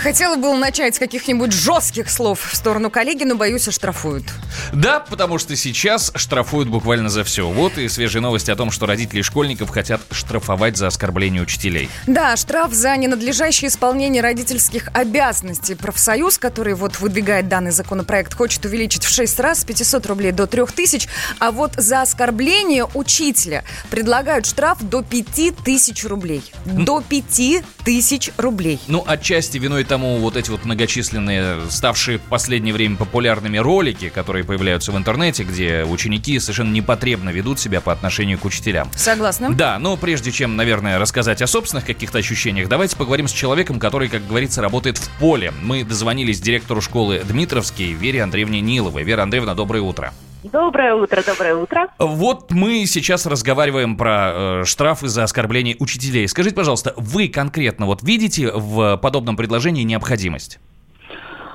Хотела 0.00 0.36
было 0.36 0.56
начать 0.56 0.94
с 0.94 0.98
каких-нибудь 0.98 1.52
жестких 1.52 2.08
слов 2.08 2.40
в 2.50 2.56
сторону 2.56 2.90
коллеги, 2.90 3.24
но, 3.24 3.34
боюсь, 3.34 3.68
оштрафуют. 3.68 4.24
Да, 4.72 5.00
потому 5.00 5.36
что 5.36 5.54
сейчас 5.56 6.10
штрафуют 6.14 6.70
буквально 6.70 7.10
за 7.10 7.22
все. 7.22 7.46
Вот 7.46 7.76
и 7.76 7.86
свежие 7.88 8.22
новости 8.22 8.50
о 8.50 8.56
том, 8.56 8.70
что 8.70 8.86
родители 8.86 9.20
школьников 9.20 9.68
хотят 9.68 10.00
штрафовать 10.10 10.78
за 10.78 10.86
оскорбление 10.86 11.42
учителей. 11.42 11.90
Да, 12.06 12.34
штраф 12.36 12.72
за 12.72 12.96
ненадлежащее 12.96 13.68
исполнение 13.68 14.22
родительских 14.22 14.88
обязанностей. 14.94 15.74
Профсоюз, 15.74 16.38
который 16.38 16.72
вот 16.72 16.98
выдвигает 16.98 17.48
данный 17.48 17.70
законопроект, 17.70 18.32
хочет 18.32 18.64
увеличить 18.64 19.04
в 19.04 19.10
6 19.10 19.38
раз 19.40 19.60
с 19.60 19.64
500 19.64 20.06
рублей 20.06 20.32
до 20.32 20.46
3000. 20.46 21.08
А 21.40 21.50
вот 21.50 21.74
за 21.76 22.00
оскорбление 22.00 22.86
учителя 22.94 23.64
предлагают 23.90 24.46
штраф 24.46 24.78
до 24.80 25.02
5000 25.02 26.04
рублей. 26.06 26.42
До 26.64 27.02
5000 27.06 28.32
рублей. 28.38 28.80
Ну, 28.86 29.04
отчасти 29.06 29.58
виной 29.58 29.84
тому 29.90 30.18
вот 30.18 30.36
эти 30.36 30.50
вот 30.50 30.64
многочисленные, 30.64 31.68
ставшие 31.68 32.18
в 32.18 32.22
последнее 32.22 32.72
время 32.72 32.94
популярными 32.94 33.58
ролики, 33.58 34.08
которые 34.08 34.44
появляются 34.44 34.92
в 34.92 34.96
интернете, 34.96 35.42
где 35.42 35.82
ученики 35.82 36.38
совершенно 36.38 36.72
непотребно 36.72 37.30
ведут 37.30 37.58
себя 37.58 37.80
по 37.80 37.90
отношению 37.90 38.38
к 38.38 38.44
учителям. 38.44 38.88
Согласна? 38.94 39.52
Да, 39.52 39.80
но 39.80 39.96
прежде 39.96 40.30
чем, 40.30 40.54
наверное, 40.54 41.00
рассказать 41.00 41.42
о 41.42 41.48
собственных 41.48 41.86
каких-то 41.86 42.18
ощущениях, 42.18 42.68
давайте 42.68 42.96
поговорим 42.96 43.26
с 43.26 43.32
человеком, 43.32 43.80
который, 43.80 44.08
как 44.08 44.24
говорится, 44.28 44.62
работает 44.62 44.96
в 44.96 45.10
поле. 45.18 45.52
Мы 45.60 45.82
дозвонились 45.82 46.40
директору 46.40 46.80
школы 46.80 47.22
Дмитровский 47.28 47.92
Вере 47.92 48.22
Андреевне 48.22 48.60
Ниловой. 48.60 49.02
Вера 49.02 49.24
Андреевна, 49.24 49.56
доброе 49.56 49.80
утро. 49.82 50.12
Доброе 50.42 50.94
утро, 50.94 51.22
доброе 51.22 51.54
утро. 51.54 51.88
Вот 51.98 52.50
мы 52.50 52.86
сейчас 52.86 53.26
разговариваем 53.26 53.96
про 53.98 54.32
э, 54.32 54.64
штрафы 54.64 55.06
за 55.08 55.24
оскорбление 55.24 55.76
учителей. 55.78 56.26
Скажите, 56.28 56.56
пожалуйста, 56.56 56.94
вы 56.96 57.28
конкретно 57.28 57.84
вот 57.84 58.02
видите 58.02 58.50
в 58.50 58.96
подобном 58.96 59.36
предложении 59.36 59.82
необходимость? 59.82 60.58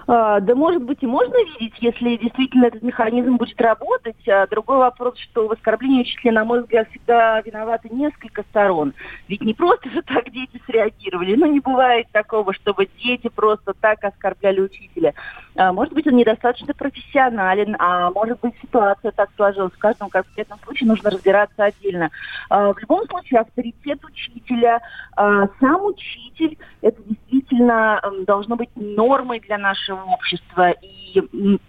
А, 0.08 0.39
да, 0.39 0.54
может 0.54 0.84
быть, 0.84 1.00
и 1.01 1.08
можно 1.08 1.36
видеть, 1.36 1.74
если 1.80 2.18
действительно 2.18 2.65
этот 2.65 2.84
механизм 2.84 3.38
будет 3.38 3.60
работать. 3.60 4.15
А 4.27 4.46
другой 4.46 4.77
вопрос, 4.77 5.18
что 5.18 5.48
в 5.48 5.51
оскорблении 5.51 6.01
учителя, 6.01 6.34
на 6.34 6.46
мой 6.46 6.62
взгляд, 6.62 6.88
всегда 6.92 7.42
виноваты 7.42 7.89
несколько 7.89 8.44
сторон. 8.44 8.94
Ведь 9.27 9.42
не 9.42 9.56
просто 9.56 9.89
же 9.89 10.04
так 10.04 10.32
дети 10.32 10.62
среагировали. 10.68 11.36
Ну, 11.36 11.48
не 11.48 11.60
бывает 11.60 12.06
такого, 12.12 12.54
чтобы 12.54 12.88
дети 13.04 13.30
просто 13.34 13.74
так 13.80 14.04
оскорбляли 14.04 14.62
учителя. 14.62 15.15
А, 15.55 15.71
может 15.71 15.93
быть, 15.93 16.07
он 16.07 16.15
недостаточно 16.15 16.74
профессионален, 16.74 17.75
а 17.79 18.12
может 18.12 18.39
быть, 18.41 18.53
ситуация 18.62 19.12
так 19.12 19.29
сложилась. 19.35 19.74
В 19.74 19.77
каждом 19.77 20.09
конкретном 20.09 20.59
случае 20.63 20.89
нужно 20.89 21.09
разбираться 21.09 21.63
отдельно. 21.63 22.12
А, 22.50 22.74
в 22.74 22.79
любом 22.79 23.07
случае, 23.07 23.41
авторитет 23.41 24.03
учителя, 24.03 24.81
а, 25.15 25.47
сам 25.59 25.85
учитель, 25.85 26.57
это 26.81 27.01
действительно 27.03 28.01
должно 28.27 28.55
быть 28.55 28.69
нормой 28.75 29.39
для 29.39 29.57
нашего 29.57 30.01
общества. 30.03 30.71
И 30.81 31.21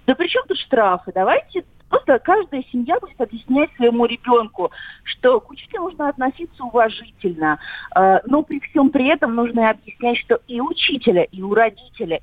да 0.07 0.15
при 0.15 0.29
чем 0.29 0.45
тут 0.49 0.59
штрафы? 0.59 1.13
Давайте 1.15 1.65
Просто 1.89 2.19
каждая 2.19 2.65
семья 2.73 2.99
будет 2.99 3.21
объяснять 3.21 3.71
своему 3.77 4.07
ребенку, 4.07 4.73
что 5.05 5.39
к 5.39 5.49
учителю 5.51 5.83
нужно 5.83 6.09
относиться 6.09 6.65
уважительно, 6.65 7.61
но 7.95 8.43
при 8.43 8.59
всем 8.59 8.91
при 8.91 9.07
этом 9.07 9.37
нужно 9.37 9.71
объяснять, 9.71 10.19
что 10.19 10.41
и 10.49 10.61
учителя, 10.61 11.23
и 11.23 11.43
у 11.43 11.55
родителя, 11.55 12.21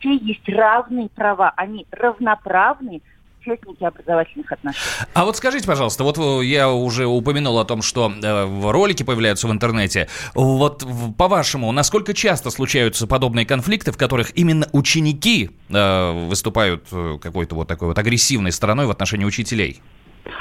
детей 0.00 0.18
есть 0.24 0.48
равные 0.48 1.08
права, 1.08 1.52
они 1.56 1.86
равноправные 1.90 3.00
участники 3.40 3.82
образовательных 3.84 4.50
отношений. 4.52 5.06
А 5.14 5.24
вот 5.24 5.36
скажите, 5.36 5.66
пожалуйста, 5.66 6.04
вот 6.04 6.18
э, 6.18 6.44
я 6.44 6.70
уже 6.70 7.06
упомянул 7.06 7.58
о 7.58 7.64
том, 7.64 7.82
что 7.82 8.12
э, 8.12 8.70
ролики 8.70 9.02
появляются 9.02 9.48
в 9.48 9.52
интернете. 9.52 10.08
Вот 10.34 10.84
по-вашему, 11.16 11.70
насколько 11.72 12.14
часто 12.14 12.50
случаются 12.50 13.06
подобные 13.06 13.46
конфликты, 13.46 13.92
в 13.92 13.96
которых 13.96 14.36
именно 14.36 14.68
ученики 14.72 15.50
э, 15.68 16.26
выступают 16.28 16.86
э, 16.92 17.18
какой-то 17.20 17.54
вот 17.54 17.68
такой 17.68 17.88
вот 17.88 17.98
агрессивной 17.98 18.52
стороной 18.52 18.86
в 18.86 18.90
отношении 18.90 19.24
учителей? 19.24 19.80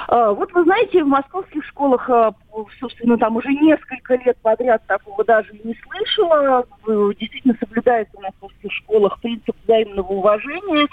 А, 0.08 0.32
Вот 0.32 0.52
вы 0.54 0.64
знаете, 0.64 1.04
в 1.04 1.08
московских 1.08 1.66
школах, 1.66 2.10
а, 2.10 2.34
собственно, 2.80 3.18
там 3.18 3.36
уже 3.36 3.50
несколько 3.50 4.16
лет 4.16 4.38
подряд 4.42 4.86
такого 4.88 5.24
даже 5.24 5.52
не 5.64 5.76
слышала. 5.76 6.66
В- 6.86 7.14
Действительно 7.16 7.56
соблюдается 7.60 8.18
в 8.18 8.22
московских 8.22 8.72
школах 8.72 9.20
принцип 9.22 9.56
взаимного 9.64 10.08
уважения. 10.14 10.88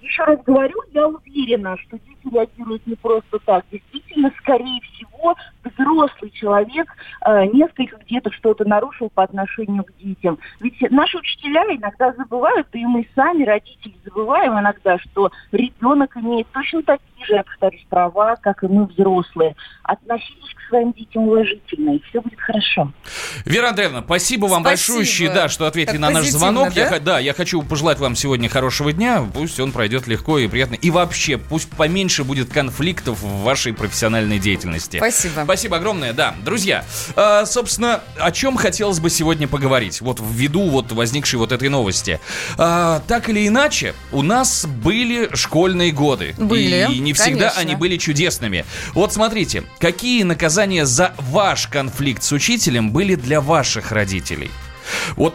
Еще 0.00 0.24
раз 0.24 0.40
говорю, 0.44 0.76
я 0.92 1.06
уверена, 1.08 1.76
что 1.78 1.98
дети 1.98 2.34
реагируют 2.34 2.86
не 2.86 2.96
просто 2.96 3.38
так. 3.40 3.64
Действительно, 3.70 4.32
скорее 4.38 4.80
всего, 4.80 5.34
взрослый 5.64 6.30
человек 6.30 6.88
э, 7.24 7.46
несколько 7.46 7.96
где-то 7.98 8.32
что-то 8.32 8.64
нарушил 8.64 9.10
по 9.10 9.22
отношению 9.22 9.84
к 9.84 9.92
детям. 9.98 10.38
Ведь 10.60 10.80
наши 10.90 11.18
учителя 11.18 11.64
иногда 11.68 12.12
забывают, 12.12 12.66
и 12.72 12.84
мы 12.84 13.06
сами, 13.14 13.44
родители, 13.44 13.94
забываем 14.04 14.58
иногда, 14.58 14.98
что 14.98 15.30
ребенок 15.52 16.16
имеет 16.16 16.48
точно 16.52 16.82
такие 16.82 17.09
же, 17.26 17.34
я 17.34 17.42
повторюсь, 17.42 17.84
права, 17.88 18.36
как 18.36 18.62
и 18.62 18.66
мы, 18.66 18.86
взрослые. 18.86 19.54
Относитесь 19.82 20.54
к 20.54 20.68
своим 20.68 20.92
детям 20.92 21.24
уважительно, 21.24 21.96
и 21.96 22.00
все 22.08 22.20
будет 22.20 22.38
хорошо. 22.40 22.92
Вера 23.44 23.70
Андреевна, 23.70 24.02
спасибо 24.04 24.46
вам 24.46 24.62
Спасибо. 24.62 24.98
большое, 24.98 25.30
да, 25.30 25.48
что 25.48 25.66
ответили 25.66 25.92
Так 25.98 26.00
на 26.00 26.10
наш 26.10 26.26
звонок. 26.26 26.72
Я, 26.74 26.84
да? 26.84 26.90
х- 26.90 27.00
да, 27.00 27.18
я 27.18 27.34
хочу 27.34 27.62
пожелать 27.62 27.98
вам 27.98 28.14
сегодня 28.14 28.48
хорошего 28.48 28.92
дня. 28.92 29.24
Пусть 29.34 29.58
он 29.58 29.72
пройдет 29.72 30.06
легко 30.06 30.38
и 30.38 30.46
приятно. 30.48 30.74
И 30.74 30.90
вообще, 30.90 31.38
пусть 31.38 31.70
поменьше 31.70 32.24
будет 32.24 32.50
конфликтов 32.52 33.20
в 33.20 33.42
вашей 33.42 33.72
профессиональной 33.72 34.38
деятельности. 34.38 34.98
Спасибо. 34.98 35.42
Спасибо 35.44 35.76
огромное, 35.78 36.12
да. 36.12 36.34
Друзья, 36.44 36.84
э, 37.16 37.44
собственно, 37.46 38.00
о 38.18 38.30
чем 38.30 38.56
хотелось 38.56 39.00
бы 39.00 39.10
сегодня 39.10 39.48
поговорить, 39.48 40.00
вот 40.00 40.20
ввиду 40.20 40.68
вот 40.70 40.92
возникшей 40.92 41.38
вот 41.38 41.52
этой 41.52 41.68
новости. 41.68 42.20
А, 42.58 43.00
так 43.08 43.28
или 43.28 43.46
иначе, 43.48 43.94
у 44.12 44.22
нас 44.22 44.66
были 44.66 45.28
школьные 45.34 45.90
годы. 45.92 46.34
Были, 46.38 46.86
И 46.92 47.00
не 47.10 47.14
всегда 47.14 47.48
конечно. 47.50 47.60
они 47.60 47.74
были 47.76 47.96
чудесными. 47.96 48.64
Вот 48.94 49.12
смотрите, 49.12 49.64
какие 49.78 50.22
наказания 50.22 50.86
за 50.86 51.14
ваш 51.18 51.66
конфликт 51.66 52.22
с 52.22 52.32
учителем 52.32 52.92
были 52.92 53.14
для 53.14 53.40
ваших 53.40 53.92
родителей? 53.92 54.50
Вот 55.16 55.34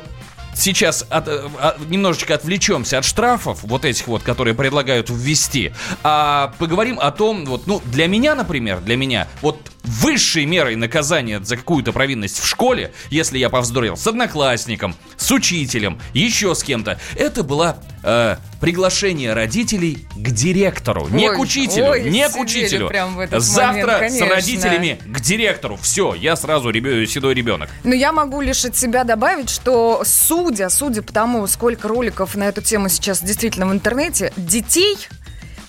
сейчас 0.56 1.06
от- 1.10 1.28
э, 1.28 1.48
а, 1.60 1.78
немножечко 1.90 2.34
отвлечемся 2.36 2.98
от 2.98 3.06
штрафов, 3.06 3.60
вот 3.64 3.86
этих 3.86 4.08
вот, 4.08 4.24
которые 4.24 4.54
предлагают 4.54 5.10
ввести, 5.10 5.74
а 6.04 6.54
поговорим 6.58 7.00
о 7.00 7.12
том, 7.12 7.46
вот, 7.46 7.68
ну, 7.68 7.82
для 7.86 8.08
меня, 8.08 8.36
например, 8.36 8.80
для 8.80 8.96
меня, 8.96 9.28
вот 9.42 9.60
высшей 9.86 10.46
мерой 10.46 10.76
наказания 10.76 11.40
за 11.44 11.58
какую-то 11.58 11.94
провинность 11.94 12.40
в 12.40 12.46
школе, 12.46 12.94
если 13.10 13.38
я 13.38 13.50
повздорил 13.50 13.98
с 13.98 14.06
одноклассником, 14.08 14.96
с 15.18 15.32
учителем, 15.32 16.00
еще 16.14 16.54
с 16.56 16.64
кем-то, 16.64 17.00
это 17.16 17.44
было 17.44 17.78
э, 18.04 18.38
приглашение 18.60 19.34
родителей 19.34 20.06
к 20.16 20.30
директору, 20.32 21.08
не 21.10 21.30
Ой, 21.30 21.36
к 21.36 21.40
учителю, 21.40 21.86
ой, 21.92 22.10
не 22.10 22.28
к 22.30 22.36
учителю. 22.38 22.88
прям 22.88 23.16
в 23.16 23.20
этот 23.20 23.42
Завтра 23.44 23.94
момент, 23.94 24.14
с 24.14 24.22
родителями 24.22 25.00
к 25.06 25.20
директору. 25.22 25.78
Все, 25.82 26.14
я 26.14 26.36
сразу 26.36 26.70
ребё- 26.70 27.06
седой 27.06 27.34
ребенок. 27.34 27.70
Но 27.84 27.94
я 27.94 28.12
могу 28.12 28.42
лишь 28.42 28.66
от 28.66 28.76
себя 28.76 29.04
добавить, 29.04 29.50
что 29.50 30.02
судя, 30.06 30.70
судя 30.70 31.02
по 31.02 31.14
тому, 31.14 31.48
сколько 31.48 31.88
роликов 31.88 32.36
на 32.36 32.44
эту 32.44 32.62
тему 32.62 32.90
сейчас 32.90 33.22
действительно 33.22 33.68
в 33.68 33.72
интернете, 33.72 34.34
детей 34.38 34.98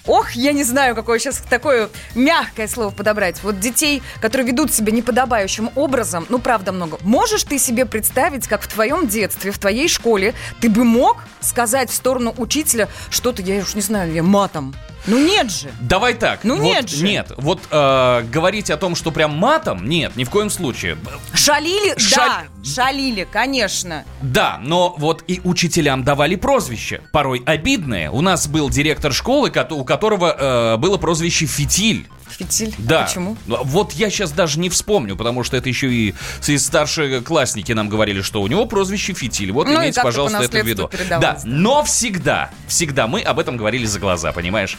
Ох, 0.07 0.33
я 0.33 0.53
не 0.53 0.63
знаю, 0.63 0.95
какое 0.95 1.19
сейчас 1.19 1.39
такое 1.39 1.89
мягкое 2.15 2.69
слово 2.69 2.91
подобрать. 2.91 3.43
Вот 3.43 3.59
детей, 3.59 4.03
которые 4.21 4.47
ведут 4.47 4.73
себя 4.73 4.93
неподобающим 4.93 5.71
образом, 5.75 6.27
ну, 6.29 6.39
правда, 6.39 6.73
много. 6.73 6.99
Можешь 7.03 7.43
ты 7.45 7.59
себе 7.59 7.87
представить, 7.87 8.47
как 8.47 8.63
в 8.63 8.69
твоем 8.69 9.09
детстве, 9.09 9.51
в 9.51 9.59
твоей 9.59 9.89
школе, 9.89 10.35
ты 10.61 10.71
бы 10.71 10.85
мог 10.85 11.19
сказать 11.41 11.91
в 11.91 11.95
сторону 11.95 12.35
учителя 12.37 12.89
что-то, 13.11 13.43
я 13.43 13.61
уж 13.61 13.75
не 13.75 13.83
знаю, 13.83 14.13
я 14.13 14.23
матом? 14.23 14.75
Ну, 15.07 15.19
нет 15.19 15.51
же. 15.51 15.71
Давай 15.81 16.15
так. 16.15 16.41
Ну 16.43 16.57
вот 16.57 16.63
нет 16.65 16.89
же. 16.89 17.05
Нет. 17.05 17.33
Вот 17.37 17.61
э, 17.71 18.23
говорить 18.31 18.71
о 18.71 18.77
том, 18.77 18.95
что 18.97 19.11
прям 19.13 19.37
матом, 19.37 19.89
нет, 19.89 20.17
ни 20.17 20.25
в 20.25 20.31
коем 20.31 20.51
случае. 20.51 20.99
Шалили? 21.33 21.97
Шаль- 21.99 22.47
Да, 22.65 22.65
шалили, 22.65 23.27
конечно. 23.31 24.05
Да, 24.21 24.59
но 24.63 24.95
вот 24.99 25.23
и 25.27 25.41
учителям 25.45 26.03
давали 26.05 26.35
прозвище, 26.37 27.03
порой 27.13 27.43
обидное. 27.47 28.11
У 28.11 28.21
нас 28.21 28.49
был 28.49 28.69
директор 28.71 29.13
школы, 29.13 29.53
у 29.71 29.85
которого 29.85 30.37
э, 30.39 30.77
было 30.79 30.97
прозвище 30.97 31.47
Фитиль. 31.47 32.07
Фитиль. 32.29 32.75
Да. 32.79 33.05
Почему? 33.05 33.37
Ну, 33.47 33.59
Вот 33.65 33.93
я 33.93 34.11
сейчас 34.11 34.33
даже 34.33 34.59
не 34.59 34.69
вспомню, 34.69 35.17
потому 35.17 35.43
что 35.45 35.57
это 35.57 35.69
еще 35.69 35.93
и, 35.93 36.15
старшие 36.59 37.21
классники 37.21 37.73
нам 37.73 37.89
говорили, 37.89 38.23
что 38.23 38.43
у 38.43 38.47
него 38.47 38.67
прозвище 38.67 39.13
Фитиль. 39.13 39.53
Вот 39.53 39.67
Ну 39.67 39.75
имейте, 39.77 40.01
пожалуйста, 40.03 40.39
по 40.39 40.43
это 40.43 40.63
в 40.63 40.67
виду. 40.67 40.91
Да, 41.09 41.19
да. 41.19 41.41
но 41.45 41.83
всегда, 41.85 42.51
всегда 42.69 43.07
мы 43.07 43.21
об 43.21 43.39
этом 43.39 43.57
говорили 43.57 43.87
за 43.87 43.99
глаза, 43.99 44.33
понимаешь? 44.33 44.77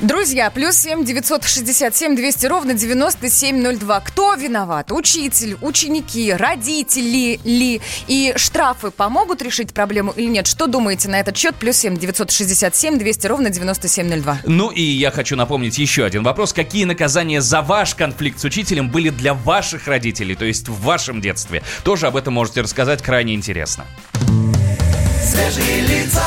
Друзья, 0.00 0.50
плюс 0.50 0.76
семь 0.76 1.04
девятьсот 1.04 1.44
шестьдесят 1.44 1.96
семь 1.96 2.14
двести 2.14 2.46
ровно 2.46 2.74
девяносто 2.74 3.28
семь 3.28 3.60
ноль 3.60 3.76
два. 3.76 4.00
Кто 4.00 4.34
виноват? 4.34 4.92
Учитель, 4.92 5.56
ученики, 5.60 6.32
родители 6.32 7.40
ли? 7.44 7.80
И 8.06 8.32
штрафы 8.36 8.90
помогут 8.90 9.42
решить 9.42 9.74
проблему 9.74 10.12
или 10.12 10.26
нет? 10.26 10.46
Что 10.46 10.66
думаете 10.66 11.08
на 11.08 11.18
этот 11.18 11.36
счет? 11.36 11.56
Плюс 11.56 11.76
семь 11.76 11.96
девятьсот 11.96 12.30
шестьдесят 12.30 12.76
семь 12.76 12.98
двести 12.98 13.26
ровно 13.26 13.50
девяносто 13.50 13.88
семь 13.88 14.08
ноль 14.08 14.20
два. 14.20 14.38
Ну 14.44 14.70
и 14.70 14.82
я 14.82 15.10
хочу 15.10 15.34
напомнить 15.36 15.78
еще 15.78 16.04
один 16.04 16.22
вопрос. 16.22 16.52
Какие 16.52 16.77
наказания 16.84 17.40
за 17.40 17.62
ваш 17.62 17.94
конфликт 17.94 18.38
с 18.38 18.44
учителем 18.44 18.88
были 18.90 19.10
для 19.10 19.34
ваших 19.34 19.86
родителей, 19.88 20.34
то 20.34 20.44
есть 20.44 20.68
в 20.68 20.80
вашем 20.82 21.20
детстве? 21.20 21.62
Тоже 21.84 22.06
об 22.06 22.16
этом 22.16 22.34
можете 22.34 22.60
рассказать, 22.60 23.02
крайне 23.02 23.34
интересно. 23.34 23.84
Свежие 25.22 25.80
лица 25.82 26.24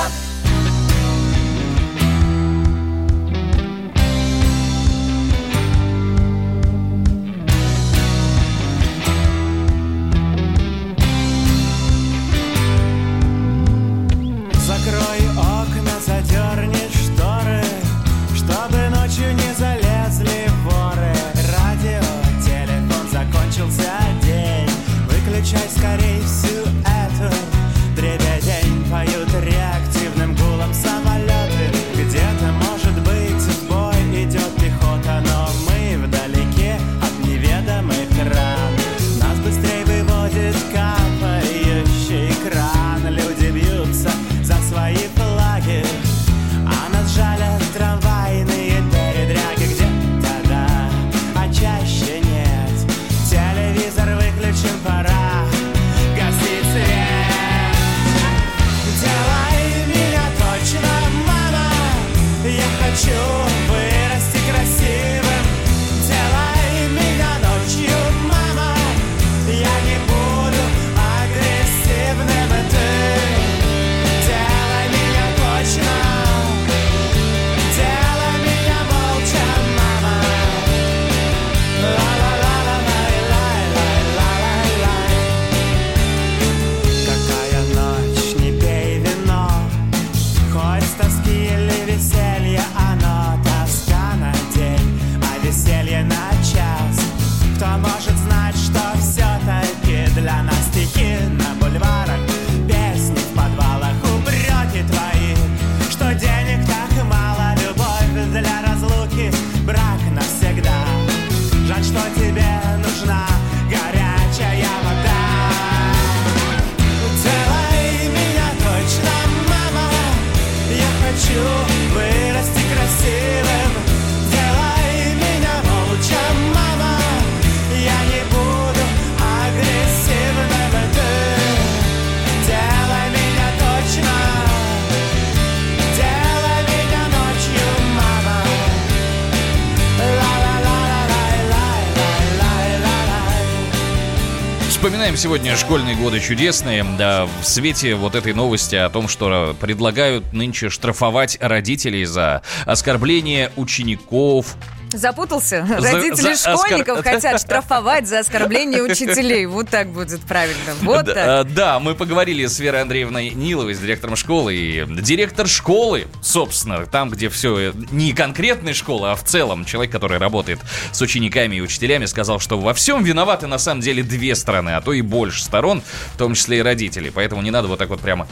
сегодня 145.21 145.55
школьные 145.55 145.95
годы 145.95 146.19
чудесные, 146.19 146.83
да, 146.97 147.27
в 147.27 147.45
свете 147.45 147.93
вот 147.93 148.15
этой 148.15 148.33
новости 148.33 148.73
о 148.73 148.89
том, 148.89 149.07
что 149.07 149.55
предлагают 149.59 150.33
нынче 150.33 150.69
штрафовать 150.69 151.37
родителей 151.39 152.05
за 152.05 152.41
оскорбление 152.65 153.51
учеников, 153.55 154.55
Запутался? 154.93 155.65
За- 155.79 155.91
Родители 155.91 156.33
за 156.33 156.55
школьников 156.57 156.99
оскар- 156.99 157.13
хотят 157.15 157.41
штрафовать 157.41 158.07
за 158.07 158.19
оскорбление 158.19 158.83
учителей. 158.83 159.45
Вот 159.45 159.69
так 159.69 159.89
будет 159.89 160.21
правильно. 160.21 160.73
Вот 160.81 161.05
так. 161.05 161.17
а, 161.17 161.43
да, 161.43 161.79
мы 161.79 161.95
поговорили 161.95 162.45
с 162.45 162.59
Верой 162.59 162.81
Андреевной 162.81 163.29
Ниловой, 163.29 163.73
с 163.73 163.79
директором 163.79 164.15
школы. 164.15 164.55
И 164.55 164.85
директор 165.01 165.47
школы, 165.47 166.07
собственно, 166.21 166.85
там, 166.85 167.09
где 167.09 167.29
все 167.29 167.73
не 167.91 168.13
конкретной 168.13 168.73
школы, 168.73 169.11
а 169.11 169.15
в 169.15 169.23
целом 169.23 169.65
человек, 169.65 169.91
который 169.91 170.17
работает 170.17 170.59
с 170.91 171.01
учениками 171.01 171.55
и 171.57 171.61
учителями, 171.61 172.05
сказал, 172.05 172.39
что 172.39 172.59
во 172.59 172.73
всем 172.73 173.03
виноваты 173.03 173.47
на 173.47 173.57
самом 173.57 173.81
деле 173.81 174.03
две 174.03 174.35
стороны, 174.35 174.71
а 174.71 174.81
то 174.81 174.93
и 174.93 175.01
больше 175.01 175.43
сторон, 175.43 175.81
в 176.13 176.17
том 176.17 176.33
числе 176.33 176.59
и 176.59 176.61
родители. 176.61 177.09
Поэтому 177.09 177.41
не 177.41 177.51
надо 177.51 177.67
вот 177.67 177.79
так 177.79 177.89
вот 177.89 177.99
прямо 178.01 178.27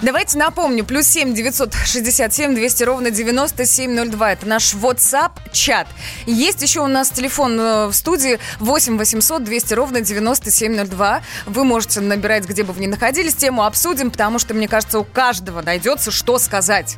Давайте 0.00 0.38
напомню, 0.38 0.84
плюс 0.84 1.08
7 1.08 1.34
967 1.34 2.54
200 2.54 2.82
ровно 2.84 3.10
9702. 3.10 4.32
Это 4.32 4.46
наш 4.46 4.74
WhatsApp-чат. 4.74 5.88
Есть 6.24 6.62
еще 6.62 6.80
у 6.82 6.86
нас 6.86 7.10
телефон 7.10 7.58
э, 7.58 7.86
в 7.88 7.92
студии 7.92 8.38
8 8.60 8.96
800 8.96 9.42
200 9.42 9.74
ровно 9.74 10.00
9702. 10.00 11.22
Вы 11.46 11.64
можете 11.64 12.00
набирать, 12.00 12.44
где 12.44 12.62
бы 12.62 12.72
вы 12.74 12.82
ни 12.82 12.86
находились, 12.86 13.34
тему 13.34 13.64
обсудим, 13.64 14.12
потому 14.12 14.38
что, 14.38 14.54
мне 14.54 14.68
кажется, 14.68 15.00
у 15.00 15.04
каждого 15.04 15.62
найдется, 15.62 16.12
что 16.12 16.38
сказать. 16.38 16.96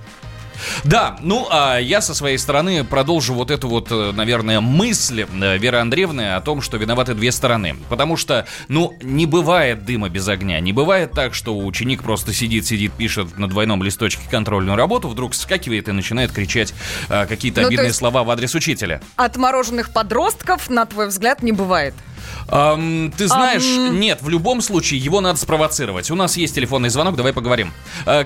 Да, 0.84 1.16
ну 1.22 1.46
а 1.50 1.78
я 1.78 2.00
со 2.00 2.14
своей 2.14 2.38
стороны 2.38 2.84
продолжу 2.84 3.34
вот 3.34 3.50
эту 3.50 3.68
вот, 3.68 3.88
э, 3.90 4.12
наверное, 4.12 4.60
мысль 4.60 5.26
э, 5.30 5.58
Веры 5.58 5.78
Андреевны 5.78 6.34
о 6.34 6.40
том, 6.40 6.62
что 6.62 6.76
виноваты 6.76 7.14
две 7.14 7.32
стороны. 7.32 7.76
Потому 7.88 8.16
что, 8.16 8.46
ну, 8.68 8.94
не 9.02 9.26
бывает 9.26 9.84
дыма 9.84 10.08
без 10.08 10.28
огня. 10.28 10.60
Не 10.60 10.72
бывает 10.72 11.12
так, 11.12 11.34
что 11.34 11.56
ученик 11.56 12.02
просто 12.02 12.32
сидит, 12.32 12.66
сидит, 12.66 12.92
пишет 12.92 13.38
на 13.38 13.48
двойном 13.48 13.82
листочке 13.82 14.22
контрольную 14.30 14.76
работу, 14.76 15.08
вдруг 15.08 15.32
вскакивает 15.32 15.88
и 15.88 15.92
начинает 15.92 16.32
кричать 16.32 16.74
э, 17.08 17.26
какие-то 17.26 17.62
Ну, 17.62 17.68
обидные 17.68 17.92
слова 17.92 18.24
в 18.24 18.30
адрес 18.30 18.54
учителя. 18.54 19.00
Отмороженных 19.16 19.92
подростков, 19.92 20.70
на 20.70 20.86
твой 20.86 21.08
взгляд, 21.08 21.42
не 21.42 21.52
бывает. 21.52 21.94
Ам, 22.48 23.12
ты 23.16 23.28
знаешь, 23.28 23.64
нет, 23.92 24.22
в 24.22 24.28
любом 24.28 24.60
случае 24.60 25.00
его 25.00 25.20
надо 25.20 25.38
спровоцировать. 25.38 26.10
У 26.10 26.14
нас 26.14 26.36
есть 26.36 26.54
телефонный 26.54 26.88
звонок, 26.88 27.16
давай 27.16 27.32
поговорим. 27.32 27.72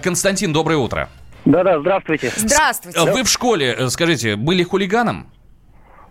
Константин, 0.02 0.52
доброе 0.52 0.76
утро. 0.76 1.08
Да-да, 1.44 1.80
здравствуйте. 1.80 2.30
Здравствуйте. 2.34 2.98
Э, 2.98 3.12
Вы 3.12 3.22
в 3.22 3.28
школе, 3.28 3.74
э, 3.78 3.88
скажите, 3.88 4.36
были 4.36 4.62
хулиганом? 4.62 5.26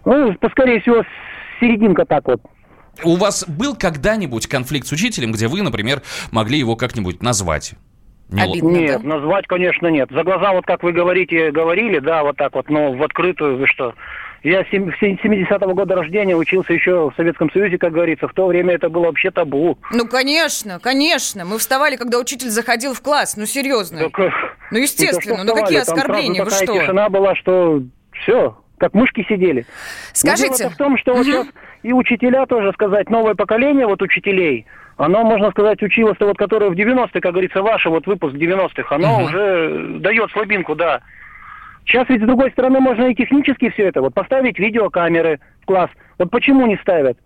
Ну, 0.06 0.36
скорее 0.52 0.80
всего, 0.82 1.04
серединка 1.60 2.06
так 2.06 2.28
вот. 2.28 2.42
У 3.04 3.16
вас 3.16 3.46
был 3.48 3.76
когда-нибудь 3.76 4.48
конфликт 4.48 4.86
с 4.88 4.92
учителем, 4.92 5.32
где 5.32 5.48
вы, 5.48 5.62
например, 5.64 6.04
могли 6.32 6.60
его 6.60 6.76
как-нибудь 6.76 7.24
назвать? 7.24 7.74
Нело- 8.30 8.52
Обидно, 8.52 8.70
Нет, 8.70 9.02
да? 9.02 9.08
назвать, 9.16 9.48
конечно, 9.48 9.88
нет. 9.88 10.10
За 10.12 10.24
глаза, 10.24 10.54
вот 10.54 10.66
как 10.66 10.84
вы 10.84 10.92
говорите, 10.92 11.52
говорили, 11.52 12.00
да, 12.00 12.24
вот 12.24 12.38
так 12.38 12.54
вот, 12.54 12.70
но 12.70 12.94
в 12.94 13.02
открытую, 13.02 13.58
вы 13.58 13.68
что? 13.68 13.94
Я 14.44 14.66
сем- 14.66 14.90
70-го 15.02 15.74
года 15.74 15.96
рождения 15.96 16.36
учился 16.36 16.74
еще 16.74 17.10
в 17.10 17.14
Советском 17.16 17.50
Союзе, 17.52 17.78
как 17.78 17.94
говорится. 17.94 18.28
В 18.28 18.34
то 18.34 18.46
время 18.48 18.74
это 18.76 18.90
было 18.90 19.06
вообще 19.06 19.32
табу. 19.32 19.78
Ну, 19.92 20.06
конечно, 20.06 20.80
конечно. 20.82 21.46
Мы 21.46 21.58
вставали, 21.58 21.96
когда 21.96 22.20
учитель 22.20 22.50
заходил 22.50 22.94
в 22.94 23.02
класс. 23.02 23.38
Ну, 23.38 23.46
серьезно. 23.46 24.00
Так, 24.10 24.20
э, 24.20 24.30
Ну, 24.72 24.80
естественно. 24.80 25.44
Ну, 25.46 25.56
какие 25.56 25.80
там 25.82 25.96
оскорбления? 25.96 26.44
сразу 26.44 26.66
Вы 26.66 26.66
что? 26.74 26.82
тишина 26.84 27.08
была, 27.10 27.36
что 27.36 27.84
все, 28.22 28.58
как 28.80 28.94
мышки 28.94 29.26
сидели. 29.30 29.62
Но 29.62 29.66
Скажите, 30.14 30.58
дело-то 30.58 30.70
в 30.72 30.78
том, 30.78 30.98
что 30.98 31.14
вот 31.14 31.26
сейчас 31.26 31.48
и 31.84 31.94
учителя 31.94 32.46
тоже 32.46 32.74
сказать, 32.74 33.10
новое 33.10 33.36
поколение 33.36 33.88
вот 33.88 34.02
учителей, 34.02 34.66
оно, 34.98 35.24
можно 35.24 35.52
сказать, 35.52 35.82
училось-то 35.82 36.26
вот, 36.28 36.38
которое 36.38 36.70
в 36.70 36.74
90-е, 36.76 37.22
как 37.22 37.32
говорится, 37.32 37.62
ваше 37.62 37.90
вот 37.90 38.08
выпуск 38.08 38.36
90-х, 38.36 38.94
оно 38.94 39.20
Мгм. 39.20 39.24
уже 39.24 39.88
дает 40.00 40.32
слабинку, 40.32 40.76
да. 40.76 41.02
Сейчас 41.86 42.08
ведь 42.10 42.22
с 42.22 42.26
другой 42.26 42.52
стороны 42.52 42.80
можно 42.80 43.06
и 43.06 43.16
технически 43.16 43.70
все 43.70 43.88
это, 43.88 44.02
вот 44.02 44.14
поставить 44.14 44.60
видеокамеры 44.60 45.40
в 45.62 45.66
класс. 45.66 45.90
Вот 46.18 46.32
почему 46.32 46.66
не 46.66 46.78
ставят? 46.78 47.18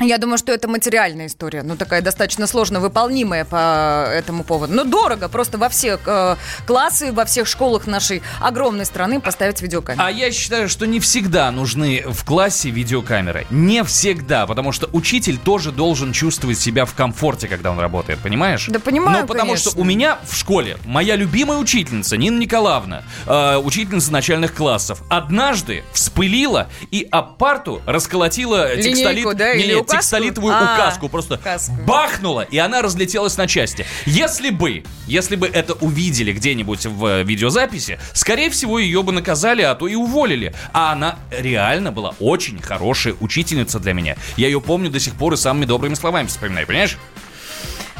Я 0.00 0.18
думаю, 0.18 0.38
что 0.38 0.52
это 0.52 0.68
материальная 0.68 1.26
история, 1.26 1.62
ну 1.62 1.76
такая 1.76 2.02
достаточно 2.02 2.46
сложно 2.46 2.80
выполнимая 2.80 3.44
по 3.44 4.06
этому 4.10 4.42
поводу. 4.44 4.72
Но 4.74 4.84
дорого, 4.84 5.28
просто 5.28 5.58
во 5.58 5.68
все 5.68 5.98
э, 6.04 6.36
классы, 6.66 7.12
во 7.12 7.24
всех 7.24 7.46
школах 7.46 7.86
нашей 7.86 8.22
огромной 8.40 8.84
страны 8.84 9.20
поставить 9.20 9.60
видеокамеру. 9.62 10.02
А 10.04 10.10
я 10.10 10.32
считаю, 10.32 10.68
что 10.68 10.86
не 10.86 10.98
всегда 10.98 11.50
нужны 11.50 12.02
в 12.06 12.24
классе 12.24 12.70
видеокамеры. 12.70 13.46
Не 13.50 13.84
всегда, 13.84 14.46
потому 14.46 14.72
что 14.72 14.88
учитель 14.92 15.38
тоже 15.38 15.70
должен 15.72 16.12
чувствовать 16.12 16.58
себя 16.58 16.84
в 16.84 16.94
комфорте, 16.94 17.46
когда 17.46 17.70
он 17.70 17.78
работает, 17.78 18.18
понимаешь? 18.20 18.66
Да 18.68 18.80
понимаю, 18.80 19.20
Ну, 19.22 19.26
потому 19.26 19.50
конечно. 19.52 19.70
что 19.72 19.80
у 19.80 19.84
меня 19.84 20.18
в 20.24 20.36
школе 20.36 20.78
моя 20.84 21.16
любимая 21.16 21.58
учительница 21.58 22.16
Нина 22.16 22.38
Николаевна, 22.38 23.04
э, 23.26 23.56
учительница 23.58 24.12
начальных 24.12 24.54
классов, 24.54 25.02
однажды 25.08 25.84
вспылила 25.92 26.68
и 26.90 27.06
об 27.10 27.36
парту 27.36 27.82
расколотила 27.86 28.74
Линейку, 28.74 28.96
текстолит, 28.96 29.36
да, 29.36 29.52
или 29.52 29.81
указку? 29.82 30.00
текстолитовую 30.00 30.54
А, 30.54 30.74
указку, 30.74 31.08
просто 31.08 31.34
указку. 31.34 31.72
бахнула, 31.86 32.42
и 32.42 32.58
она 32.58 32.82
разлетелась 32.82 33.36
на 33.36 33.46
части. 33.46 33.86
Если 34.06 34.50
бы, 34.50 34.84
если 35.06 35.36
бы 35.36 35.46
это 35.46 35.74
увидели 35.74 36.32
где-нибудь 36.32 36.86
в 36.86 37.04
э, 37.06 37.22
видеозаписи, 37.24 37.98
скорее 38.12 38.50
всего, 38.50 38.78
ее 38.78 39.02
бы 39.02 39.12
наказали, 39.12 39.62
а 39.62 39.74
то 39.74 39.86
и 39.88 39.94
уволили. 39.94 40.54
А 40.72 40.92
она 40.92 41.18
реально 41.30 41.92
была 41.92 42.14
очень 42.20 42.60
хорошая 42.60 43.14
учительница 43.20 43.78
для 43.78 43.92
меня. 43.92 44.16
Я 44.36 44.46
ее 44.46 44.60
помню 44.60 44.90
до 44.90 45.00
сих 45.00 45.14
пор 45.14 45.34
и 45.34 45.36
самыми 45.36 45.64
добрыми 45.64 45.94
словами 45.94 46.26
вспоминаю, 46.26 46.66
понимаешь? 46.66 46.98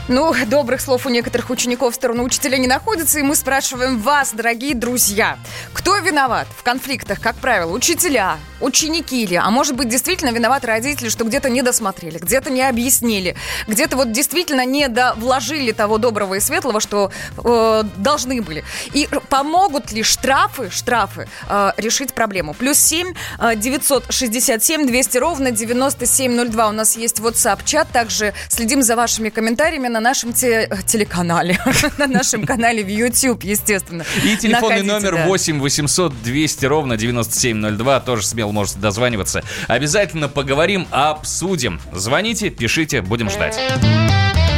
Ну, 0.09 0.35
добрых 0.47 0.81
слов 0.81 1.07
у 1.07 1.11
некоторых 1.11 1.51
учеников 1.51 1.93
в 1.93 1.97
сторону 1.97 2.25
учителя 2.25 2.59
не 2.59 2.67
находится, 2.67 3.21
и 3.21 3.23
мы 3.23 3.37
спрашиваем 3.37 3.99
вас, 4.01 4.33
дорогие 4.33 4.75
друзья, 4.75 5.39
кто 5.73 5.97
виноват 5.99 6.49
в 6.59 6.65
конфликтах, 6.65 7.21
как 7.21 7.37
правило, 7.37 7.71
учителя, 7.73 8.37
ученики 8.63 9.27
ли, 9.27 9.37
а 9.37 9.51
может 9.51 9.77
быть 9.77 9.89
действительно 9.89 10.31
виноваты 10.31 10.67
родители, 10.69 11.09
что 11.09 11.25
где-то 11.25 11.51
не 11.51 11.63
досмотрели, 11.63 12.19
где-то 12.19 12.51
не 12.51 12.63
объяснили, 12.63 13.37
где-то 13.67 13.97
вот 13.97 14.13
действительно 14.13 14.65
не 14.65 14.89
вложили 15.17 15.73
того 15.73 15.99
доброго 15.99 16.35
и 16.35 16.41
светлого, 16.41 16.81
что 16.81 17.11
э, 17.45 17.83
должны 17.97 18.41
были. 18.41 18.65
И 18.93 19.09
помогут 19.29 19.93
ли 19.93 20.03
штрафы, 20.03 20.71
штрафы 20.71 21.29
э, 21.49 21.73
решить 21.77 22.15
проблему? 22.15 22.55
Плюс 22.55 22.79
7 22.79 23.15
э, 23.41 23.57
967 23.57 24.87
200 24.87 25.19
ровно 25.19 25.51
9702 25.51 26.69
у 26.69 26.73
нас 26.73 26.97
есть 26.97 27.19
WhatsApp-чат, 27.19 27.89
также 27.93 28.33
следим 28.49 28.83
за 28.83 28.97
вашими 28.97 29.29
комментариями 29.29 29.89
на 29.89 30.01
нашем 30.01 30.33
те- 30.33 30.71
телеканале, 30.87 31.59
на 31.99 32.07
нашем 32.07 32.47
канале 32.47 32.85
в 32.85 32.89
YouTube, 32.89 33.43
естественно. 33.45 34.05
И 34.25 34.37
телефонный 34.37 34.83
номер 34.83 35.17
да. 35.17 35.27
8 35.27 35.61
800 35.61 36.23
200 36.23 36.67
ровно 36.67 36.97
9702. 36.97 38.01
Тоже 38.01 38.27
смело 38.27 38.52
можете 38.53 38.79
дозваниваться. 38.79 39.43
Обязательно 39.69 40.29
поговорим, 40.29 40.87
обсудим. 40.91 41.81
Звоните, 41.93 42.51
пишите, 42.51 43.03
будем 43.03 43.29
ждать. 43.31 43.59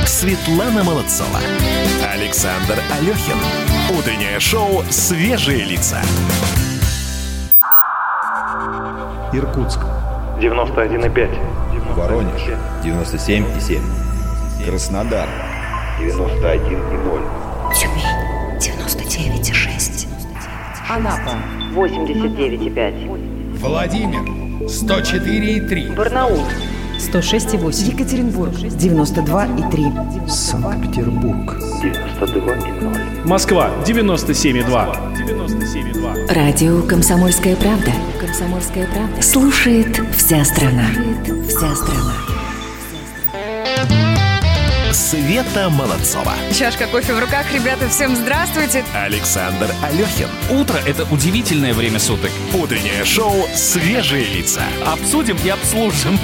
Светлана 0.06 0.84
Молодцова. 0.84 1.38
Александр 2.12 2.78
Алехин. 2.98 3.38
Утреннее 3.98 4.38
шоу 4.40 4.84
«Свежие 4.90 5.64
лица». 5.64 6.00
Иркутск. 9.32 9.80
91,5. 10.40 11.94
Воронеж. 11.94 12.42
97,7. 12.82 13.80
Краснодар. 14.64 15.28
91,0. 15.98 17.74
Тюмень 17.74 18.04
99,6. 18.58 20.06
Анапа 20.88 21.36
89,5. 21.74 23.33
Владимир. 23.64 24.20
104,3. 24.66 25.94
Барнаул 25.96 26.40
106,8. 26.98 27.92
Екатеринбург 27.92 28.52
92,3. 28.52 30.28
Санкт-Петербург. 30.28 31.54
92,0. 31.82 33.26
Москва 33.26 33.70
97,2. 33.86 35.14
97,2. 35.16 36.34
Радио 36.34 36.82
«Комсомольская 36.82 37.56
правда». 37.56 37.92
«Комсомольская 38.20 38.86
правда». 38.86 39.22
Слушает 39.22 39.98
вся 40.14 40.44
страна. 40.44 40.86
Вся 41.48 41.74
страна. 41.74 42.23
Света 45.14 45.70
Молодцова. 45.70 46.34
Чашка 46.52 46.88
кофе 46.88 47.14
в 47.14 47.20
руках, 47.20 47.46
ребята, 47.52 47.88
всем 47.88 48.16
здравствуйте. 48.16 48.84
Александр 48.94 49.70
Алехин. 49.80 50.28
Утро— 50.50 50.76
это 50.88 51.04
удивительное 51.04 51.72
время 51.72 52.00
суток. 52.00 52.32
Утреннее 52.52 53.04
шоу 53.04 53.46
«Свежие 53.54 54.24
лица». 54.24 54.62
Обсудим 54.84 55.38
и 55.44 55.48
обслужим. 55.50 56.18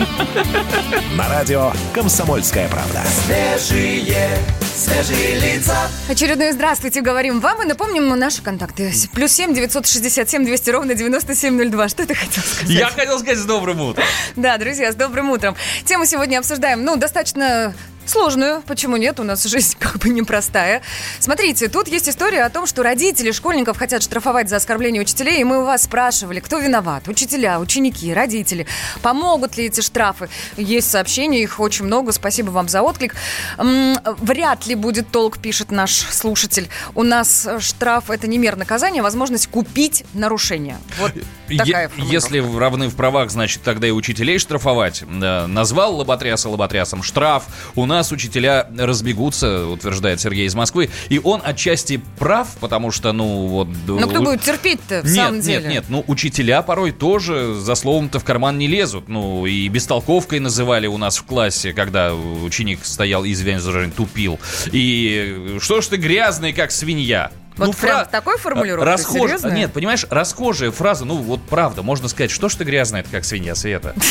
На 1.17 1.29
радио 1.29 1.73
«Комсомольская 1.95 2.69
правда». 2.69 3.05
Свежие, 3.25 4.37
свежие 4.75 5.39
лица. 5.39 5.89
Очередное 6.09 6.53
здравствуйте 6.53 7.01
говорим 7.01 7.39
вам 7.39 7.63
и 7.63 7.67
напомним 7.67 8.09
наши 8.19 8.43
контакты. 8.43 8.93
Плюс 9.13 9.31
семь 9.31 9.55
девятьсот 9.55 9.87
шестьдесят 9.87 10.29
семь 10.29 10.45
двести 10.45 10.71
ровно 10.71 10.95
девяносто 10.95 11.37
семь 11.37 11.57
ноль 11.57 11.69
два. 11.69 11.89
Что 11.89 12.05
ты 12.07 12.17
хотел 12.17 12.43
сказать? 12.43 12.71
Я 12.77 12.89
хотел 12.89 13.21
сказать 13.21 13.39
с 13.39 13.45
добрым 13.45 13.83
утром. 13.83 14.05
Да, 14.35 14.59
друзья, 14.59 14.91
с 14.91 14.97
добрым 14.97 15.31
утром. 15.31 15.55
Тему 15.85 16.07
сегодня 16.07 16.39
обсуждаем, 16.39 16.85
ну, 16.85 16.97
достаточно 16.97 17.73
сложную. 18.11 18.63
Почему 18.67 18.97
нет? 18.97 19.21
У 19.21 19.23
нас 19.23 19.45
жизнь 19.45 19.77
как 19.79 19.99
бы 19.99 20.11
непростая. 20.11 20.83
Смотрите, 21.19 21.69
тут 21.69 21.89
есть 21.89 22.09
история 22.09 22.45
о 22.45 22.51
том, 22.51 22.67
что 22.67 22.83
родители 22.83 23.31
школьников 23.31 23.79
хотят 23.79 24.03
штрафовать 24.03 24.49
за 24.49 24.57
оскорбление 24.57 25.03
учителей, 25.03 25.41
и 25.41 25.45
мы 25.45 25.63
у 25.63 25.65
вас 25.65 25.85
спрашивали, 25.85 26.41
кто 26.41 26.59
виноват? 26.59 27.09
Учителя, 27.09 27.61
ученики, 27.61 28.13
родители. 28.13 28.67
Помогут 29.03 29.57
ли 29.57 29.67
эти 29.67 29.81
штрафы? 29.81 30.29
Есть 30.57 30.91
сообщения, 30.91 31.43
их 31.43 31.61
очень 31.61 31.85
много. 31.85 32.13
Спасибо 32.13 32.51
вам 32.51 32.69
за 32.69 32.83
отклик. 32.83 33.15
Вряд 33.59 34.67
ли 34.67 34.75
будет 34.75 35.11
толк, 35.11 35.39
пишет 35.39 35.71
наш 35.71 35.93
слушатель. 35.93 36.69
У 36.95 37.03
нас 37.03 37.47
э, 37.47 37.61
штраф– 37.61 38.05
это 38.11 38.27
не 38.27 38.39
мер 38.39 38.57
наказания, 38.57 39.01
а 39.01 39.03
возможность 39.03 39.47
купить 39.49 40.05
нарушение. 40.15 40.79
Вот 40.99 41.13
такая 41.57 41.91
Е-. 41.97 42.05
Если 42.11 42.39
равны 42.59 42.89
в 42.89 42.97
правах, 42.97 43.31
значит, 43.31 43.63
тогда 43.63 43.87
и 43.87 43.91
учителей 43.91 44.39
штрафовать. 44.39 45.05
Назвал 45.09 45.97
лоботряса 45.97 46.49
лоботрясом 46.49 47.03
штраф. 47.03 47.45
У 47.75 47.87
нас 47.87 48.00
учителя 48.13 48.67
разбегутся, 48.77 49.67
утверждает 49.67 50.21
Сергей 50.21 50.47
из 50.47 50.55
Москвы. 50.55 50.91
И 51.09 51.21
он 51.23 51.41
отчасти 51.45 52.01
прав, 52.19 52.49
потому 52.61 52.91
что, 52.91 53.13
ну, 53.13 53.47
вот... 53.47 53.69
Но 53.87 54.09
кто 54.09 54.23
будет 54.23 54.43
терпеть-то 54.43 55.03
в 55.03 55.05
нет, 55.05 55.15
самом 55.15 55.35
нет, 55.37 55.45
деле? 55.45 55.69
нет, 55.69 55.85
ну 55.89 56.05
учителя 56.07 56.63
порой 56.63 56.93
тоже 56.93 57.55
за 57.55 57.75
словом-то 57.75 58.19
в 58.19 58.25
карман 58.25 58.59
не 58.59 58.67
лезут. 58.67 59.09
Ну 59.09 59.47
и 59.47 59.69
бестолковкой 59.69 60.41
называли 60.41 60.87
у 60.87 60.97
нас 60.97 61.19
в 61.19 61.25
классе, 61.25 61.73
когда 61.73 62.15
ученик 62.15 62.85
стоял, 62.85 63.25
извиняюсь 63.25 63.63
за 63.63 63.91
тупил. 63.91 64.39
И 64.73 65.59
что 65.61 65.81
ж 65.81 65.87
ты 65.87 65.97
грязный, 65.97 66.53
как 66.53 66.71
свинья? 66.71 67.31
Вот 67.57 67.67
ну, 67.67 67.73
прям 67.73 67.99
фра- 67.99 68.09
такой 68.11 68.39
формулировкой? 68.39 68.87
Расхож-? 68.87 69.53
Нет, 69.53 69.73
понимаешь, 69.73 70.07
расхожая 70.09 70.71
фраза, 70.71 71.05
ну 71.05 71.17
вот 71.17 71.41
правда, 71.43 71.83
можно 71.83 72.09
сказать, 72.09 72.31
что 72.31 72.49
ж 72.49 72.55
ты 72.55 72.65
грязная, 72.65 73.01
это 73.01 73.11
как 73.11 73.25
свинья, 73.25 73.55
Света. 73.55 73.95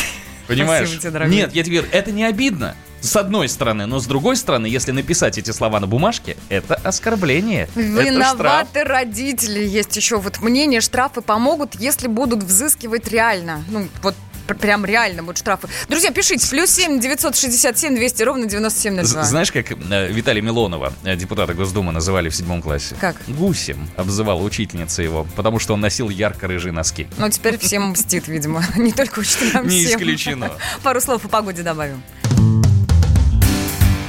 Понимаешь? 0.50 0.88
Спасибо 0.88 1.02
тебе, 1.02 1.10
дорогой. 1.12 1.34
Нет, 1.34 1.54
я 1.54 1.62
тебе 1.62 1.78
говорю, 1.78 1.92
это 1.92 2.12
не 2.12 2.24
обидно. 2.24 2.74
С 3.00 3.16
одной 3.16 3.48
стороны, 3.48 3.86
но 3.86 3.98
с 3.98 4.06
другой 4.06 4.36
стороны, 4.36 4.66
если 4.66 4.92
написать 4.92 5.38
эти 5.38 5.52
слова 5.52 5.80
на 5.80 5.86
бумажке, 5.86 6.36
это 6.50 6.74
оскорбление. 6.74 7.62
Это 7.62 7.72
штраф. 7.72 8.04
Виноваты 8.04 8.84
родители. 8.84 9.60
Есть 9.60 9.96
еще 9.96 10.18
вот 10.18 10.40
мнение, 10.42 10.82
штрафы 10.82 11.22
помогут, 11.22 11.76
если 11.76 12.08
будут 12.08 12.42
взыскивать 12.42 13.08
реально. 13.08 13.64
Ну, 13.70 13.88
вот 14.02 14.14
прям 14.46 14.84
реально 14.84 15.22
будут 15.22 15.38
штрафы. 15.38 15.68
Друзья, 15.88 16.10
пишите. 16.10 16.48
Плюс 16.48 16.70
семь 16.70 17.00
девятьсот 17.00 17.36
шестьдесят 17.36 17.78
семь 17.78 17.94
двести 17.94 18.22
ровно 18.22 18.46
девяносто 18.46 18.80
семь 18.80 18.94
ноль 18.94 19.04
З- 19.04 19.12
два. 19.14 19.22
Знаешь, 19.24 19.52
как 19.52 19.70
э, 19.72 20.08
Виталия 20.12 20.42
Милонова, 20.42 20.92
э, 21.04 21.16
депутата 21.16 21.54
Госдумы, 21.54 21.92
называли 21.92 22.28
в 22.28 22.34
седьмом 22.34 22.62
классе? 22.62 22.96
Как? 23.00 23.16
Гусем 23.28 23.88
обзывала 23.96 24.42
учительница 24.42 25.02
его, 25.02 25.26
потому 25.36 25.58
что 25.58 25.74
он 25.74 25.80
носил 25.80 26.08
ярко-рыжие 26.08 26.72
носки. 26.72 27.06
Ну, 27.18 27.28
теперь 27.30 27.58
всем 27.58 27.90
мстит, 27.90 28.28
видимо. 28.28 28.64
Не 28.76 28.92
только 28.92 29.20
учителям, 29.20 29.66
Не 29.66 29.84
исключено. 29.84 30.50
Пару 30.82 31.00
слов 31.00 31.24
о 31.24 31.28
погоде 31.28 31.62
добавим. 31.62 32.02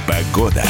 Погода. 0.06 0.64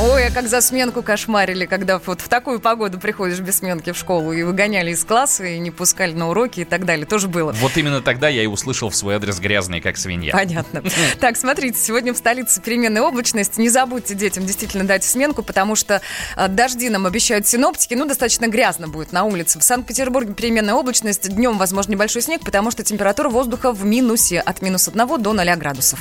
Ой, 0.00 0.28
а 0.28 0.30
как 0.30 0.46
за 0.46 0.60
сменку 0.60 1.02
кошмарили, 1.02 1.66
когда 1.66 1.98
вот 1.98 2.20
в 2.20 2.28
такую 2.28 2.60
погоду 2.60 3.00
приходишь 3.00 3.40
без 3.40 3.58
сменки 3.58 3.90
в 3.90 3.96
школу 3.96 4.32
и 4.32 4.44
выгоняли 4.44 4.92
из 4.92 5.04
класса, 5.04 5.44
и 5.44 5.58
не 5.58 5.72
пускали 5.72 6.12
на 6.12 6.28
уроки 6.30 6.60
и 6.60 6.64
так 6.64 6.84
далее. 6.84 7.04
Тоже 7.04 7.26
было. 7.26 7.50
Вот 7.50 7.76
именно 7.76 8.00
тогда 8.00 8.28
я 8.28 8.44
и 8.44 8.46
услышал 8.46 8.90
в 8.90 8.94
свой 8.94 9.16
адрес 9.16 9.40
грязный, 9.40 9.80
как 9.80 9.96
свинья. 9.96 10.32
Понятно. 10.32 10.84
Так, 11.20 11.36
смотрите, 11.36 11.80
сегодня 11.80 12.14
в 12.14 12.16
столице 12.16 12.62
переменная 12.62 13.02
облачность. 13.02 13.58
Не 13.58 13.68
забудьте 13.70 14.14
детям 14.14 14.46
действительно 14.46 14.84
дать 14.84 15.02
сменку, 15.02 15.42
потому 15.42 15.74
что 15.74 16.00
э, 16.36 16.48
дожди 16.48 16.88
нам 16.90 17.06
обещают 17.06 17.48
синоптики. 17.48 17.94
Ну, 17.94 18.06
достаточно 18.06 18.46
грязно 18.46 18.86
будет 18.86 19.10
на 19.10 19.24
улице. 19.24 19.58
В 19.58 19.64
Санкт-Петербурге 19.64 20.32
переменная 20.32 20.74
облачность. 20.74 21.28
Днем, 21.28 21.58
возможно, 21.58 21.92
небольшой 21.92 22.22
снег, 22.22 22.42
потому 22.44 22.70
что 22.70 22.84
температура 22.84 23.30
воздуха 23.30 23.72
в 23.72 23.84
минусе 23.84 24.38
от 24.38 24.62
минус 24.62 24.86
1 24.86 25.22
до 25.22 25.32
0 25.32 25.56
градусов. 25.56 25.98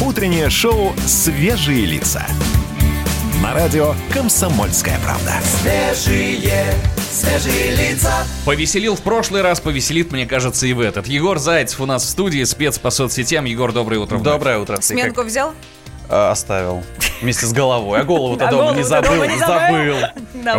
Утреннее 0.00 0.50
шоу 0.50 0.92
«Свежие 1.06 1.86
лица». 1.86 2.26
На 3.42 3.54
радио 3.54 3.94
«Комсомольская 4.12 4.98
правда». 5.04 5.32
Свежие, 5.62 6.74
свежие 7.10 7.76
лица. 7.76 8.12
Повеселил 8.44 8.96
в 8.96 9.00
прошлый 9.02 9.42
раз, 9.42 9.60
повеселит, 9.60 10.12
мне 10.12 10.26
кажется, 10.26 10.66
и 10.66 10.72
в 10.72 10.80
этот. 10.80 11.06
Егор 11.06 11.38
Зайцев 11.38 11.80
у 11.80 11.86
нас 11.86 12.04
в 12.04 12.08
студии, 12.08 12.42
спец 12.44 12.78
по 12.78 12.90
соцсетям. 12.90 13.44
Егор, 13.44 13.72
доброе 13.72 13.98
утро. 14.00 14.16
вновь. 14.16 14.32
Доброе 14.32 14.58
утро. 14.58 14.80
Сменку 14.80 15.16
как, 15.16 15.26
взял? 15.26 15.52
э, 16.08 16.28
оставил. 16.30 16.82
Вместе 17.22 17.46
с 17.46 17.52
головой. 17.52 18.00
А 18.00 18.04
голову-то 18.04 18.48
А 18.48 18.50
дома 18.50 18.72
не 18.76 18.82
забыл. 18.82 19.24
не 19.24 19.38
Забыл. 19.38 19.96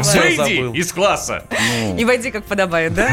Выйди 0.04 0.36
забыл. 0.36 0.74
из 0.74 0.92
класса. 0.92 1.44
Ну, 1.82 1.98
И 1.98 2.06
войди, 2.06 2.32
как 2.32 2.46
подобает, 2.46 2.94
да? 2.94 3.10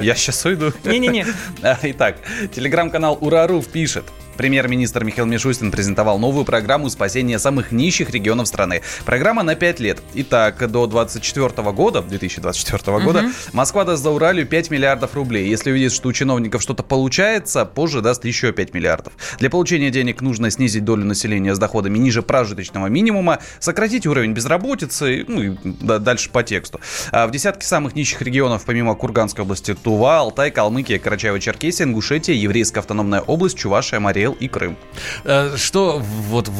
Я 0.00 0.14
сейчас 0.14 0.44
уйду. 0.44 0.72
Не-не-не. 0.84 1.26
А, 1.62 1.78
Итак, 1.82 2.16
телеграм-канал 2.54 3.18
Ураруф 3.20 3.66
пишет. 3.68 4.04
Премьер-министр 4.36 5.04
Михаил 5.04 5.26
Мишустин 5.26 5.70
презентовал 5.70 6.18
новую 6.18 6.44
программу 6.44 6.88
спасения 6.90 7.38
самых 7.38 7.72
нищих 7.72 8.10
регионов 8.10 8.48
страны. 8.48 8.82
Программа 9.04 9.42
на 9.42 9.54
5 9.54 9.80
лет. 9.80 10.02
Итак, 10.14 10.58
до 10.70 10.86
2024 10.86 11.72
года, 11.72 12.02
2024 12.02 12.98
года, 13.00 13.30
Москва 13.52 13.84
даст 13.84 14.02
за 14.02 14.10
Уралью 14.10 14.46
5 14.46 14.70
миллиардов 14.70 15.14
рублей. 15.14 15.48
Если 15.48 15.70
увидит, 15.70 15.92
что 15.92 16.08
у 16.08 16.12
чиновников 16.12 16.62
что-то 16.62 16.82
получается, 16.82 17.64
позже 17.64 18.00
даст 18.00 18.24
еще 18.24 18.52
5 18.52 18.74
миллиардов. 18.74 19.12
Для 19.38 19.50
получения 19.50 19.90
денег 19.90 20.20
нужно 20.22 20.50
снизить 20.50 20.84
долю 20.84 21.04
населения 21.04 21.54
с 21.54 21.58
доходами 21.58 21.98
ниже 21.98 22.22
прожиточного 22.22 22.86
минимума, 22.86 23.38
сократить 23.60 24.06
уровень 24.06 24.32
безработицы, 24.32 25.24
ну 25.28 25.42
и 25.42 25.56
да- 25.64 25.98
дальше 25.98 26.30
по 26.30 26.42
тексту. 26.42 26.80
А 27.10 27.26
в 27.26 27.30
десятке 27.30 27.66
самых 27.66 27.94
нищих 27.94 28.22
регионов, 28.22 28.64
помимо 28.64 28.94
Курганской 28.94 29.44
области, 29.44 29.74
Тува, 29.74 30.18
Алтай, 30.18 30.50
Калмыкия, 30.50 30.98
Карачаево-Черкесия, 30.98 31.84
Ингушетия, 31.84 32.34
Еврейская 32.34 32.80
автономная 32.80 33.20
область, 33.20 33.56
Чувашия, 33.58 34.00
Мариэл 34.22 34.32
и 34.38 34.48
Крым. 34.48 34.76
Э, 35.24 35.56
Что 35.56 35.98
вот 35.98 36.50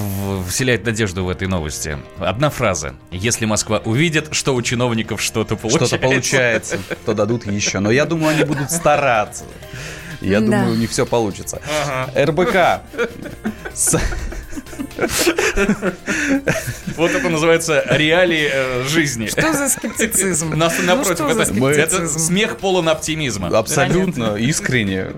вселяет 0.49 0.85
надежду 0.85 1.25
в 1.25 1.29
этой 1.29 1.47
новости? 1.49 1.99
Одна 2.19 2.51
фраза. 2.51 2.95
Если 3.11 3.45
Москва 3.47 3.79
увидит, 3.85 4.29
что 4.33 4.55
у 4.55 4.63
чиновников 4.63 5.21
что-то 5.23 5.57
получается. 5.57 5.87
Что-то 5.97 6.03
получается, 6.09 6.79
то 7.07 7.15
дадут 7.15 7.47
еще. 7.47 7.79
Но 7.79 7.91
я 7.91 8.05
думаю, 8.05 8.35
они 8.35 8.45
будут 8.45 8.71
стараться. 8.71 9.45
Я 10.21 10.41
Да. 10.41 10.47
думаю, 10.47 10.73
у 10.73 10.77
них 10.77 10.91
все 10.91 11.07
получится. 11.07 11.61
РБК. 12.17 12.83
Вот 16.97 17.11
это 17.13 17.29
называется 17.29 17.85
реалии 17.91 18.49
э, 18.53 18.85
жизни. 18.89 19.27
Что 19.27 19.53
за 19.53 19.69
скептицизм? 19.69 20.51
Нас- 20.55 20.75
Ну, 20.79 20.87
Напротив, 20.97 21.27
за 21.33 21.81
это, 21.81 22.07
смех 22.09 22.59
полон 22.59 22.89
оптимизма. 22.89 23.49
Абсолютно, 23.57 24.37
искренне. 24.37 25.09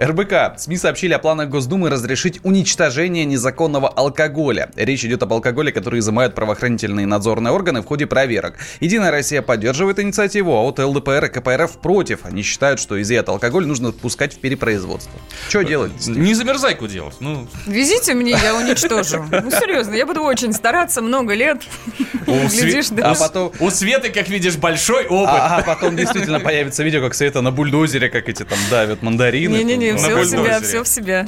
РБК. 0.00 0.58
СМИ 0.58 0.76
сообщили 0.76 1.12
о 1.12 1.18
планах 1.18 1.48
Госдумы 1.48 1.90
разрешить 1.90 2.40
уничтожение 2.44 3.24
незаконного 3.24 3.88
алкоголя. 3.88 4.70
Речь 4.76 5.04
идет 5.04 5.22
об 5.22 5.32
алкоголе, 5.32 5.72
который 5.72 6.00
изымают 6.00 6.34
правоохранительные 6.34 7.04
и 7.04 7.06
надзорные 7.06 7.52
органы 7.52 7.82
в 7.82 7.86
ходе 7.86 8.06
проверок. 8.06 8.54
Единая 8.80 9.10
Россия 9.10 9.42
поддерживает 9.42 9.98
инициативу, 9.98 10.52
а 10.56 10.62
вот 10.62 10.78
ЛДПР 10.78 11.26
и 11.26 11.28
КПРФ 11.28 11.78
против. 11.78 12.20
Они 12.24 12.42
считают, 12.42 12.80
что 12.80 13.00
изъят 13.00 13.28
алкоголь 13.28 13.66
нужно 13.66 13.92
пускать 13.92 14.34
в 14.34 14.38
перепроизводство. 14.38 15.12
Что 15.48 15.62
делать? 15.62 15.92
Не 16.06 16.34
замерзайку 16.34 16.86
делать. 16.86 17.16
Ну, 17.20 17.46
Везите 17.66 18.14
мне, 18.14 18.30
я 18.32 18.54
уничтожу. 18.56 18.97
Ну, 18.98 19.50
серьезно, 19.50 19.94
я 19.94 20.06
буду 20.06 20.22
очень 20.22 20.52
стараться 20.52 21.02
много 21.02 21.34
лет. 21.34 21.62
Глядишь, 22.26 22.88
да. 22.90 23.12
А 23.12 23.14
потом... 23.14 23.52
у 23.60 23.70
Светы, 23.70 24.10
как 24.10 24.28
видишь, 24.28 24.56
большой 24.56 25.06
опыт. 25.06 25.34
А, 25.34 25.58
а 25.58 25.62
потом 25.62 25.96
действительно 25.96 26.40
появится 26.40 26.82
видео, 26.82 27.02
как 27.02 27.14
Света 27.14 27.40
на 27.40 27.50
бульдозере, 27.50 28.08
как 28.08 28.28
эти 28.28 28.44
там 28.44 28.58
давят 28.70 29.02
мандарины. 29.02 29.56
Не-не-не, 29.56 29.96
все 29.96 30.16
в 30.16 30.24
себя, 30.26 30.60
все 30.60 30.82
в 30.82 30.88
себя. 30.88 31.26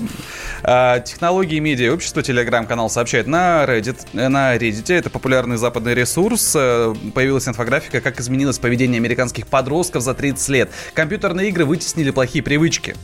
А, 0.63 1.01
технологии 1.01 1.57
и 1.57 1.61
медиа 1.61 1.93
общество 1.93 2.23
телеграм-канал 2.23 2.91
сообщает 2.91 3.27
на 3.27 3.65
Reddit. 3.65 4.07
э, 4.13 4.29
На 4.29 4.57
Reddit, 4.57 4.93
это 4.93 5.11
популярный 5.11 5.57
западный 5.57 5.95
ресурс, 5.95 6.53
э, 6.55 6.95
появилась 7.15 7.49
инфографика, 7.49 8.01
как 8.01 8.21
изменилось 8.21 8.59
поведение 8.59 8.99
американских 8.99 9.47
подростков 9.47 10.03
за 10.03 10.15
30 10.15 10.49
лет. 10.51 10.71
Компьютерные 10.95 11.49
игры 11.49 11.65
вытеснили 11.65 12.11
плохие 12.11 12.43
привычки 12.43 12.95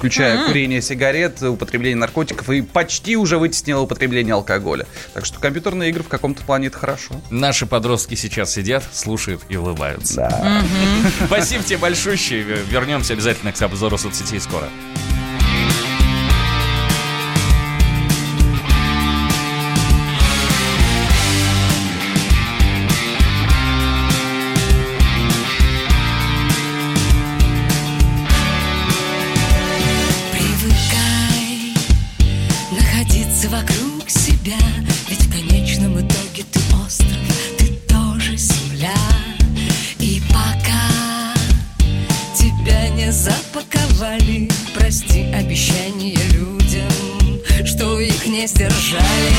включая 0.00 0.46
курение 0.46 0.80
сигарет, 0.80 1.42
употребление 1.42 1.98
наркотиков 1.98 2.48
и 2.48 2.62
почти 2.62 3.16
уже 3.16 3.36
вытеснило 3.36 3.82
употребление 3.82 4.32
алкоголя. 4.32 4.86
Так 5.12 5.26
что 5.26 5.38
компьютерные 5.38 5.90
игры 5.90 6.02
в 6.02 6.08
каком-то 6.08 6.42
плане 6.42 6.68
это 6.68 6.78
хорошо. 6.78 7.20
Наши 7.28 7.66
подростки 7.66 8.14
сейчас 8.14 8.50
сидят, 8.50 8.82
слушают 8.94 9.42
и 9.50 9.56
улыбаются. 9.56 10.16
Да. 10.16 10.62
Спасибо 11.26 11.62
тебе 11.64 11.76
большущий. 11.76 12.40
Вернемся 12.40 13.12
обязательно 13.12 13.52
к 13.52 13.60
обзору 13.60 13.98
соцсетей 13.98 14.40
скоро. 14.40 14.70
Прости 44.74 45.24
обещания 45.32 46.16
людям, 46.32 46.90
что 47.64 48.00
их 48.00 48.26
не 48.26 48.46
сдержали. 48.46 49.34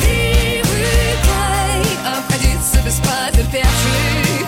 Привыкай 0.00 0.62
обходиться 2.16 2.80
без 2.84 2.94
потерпевших 3.00 4.46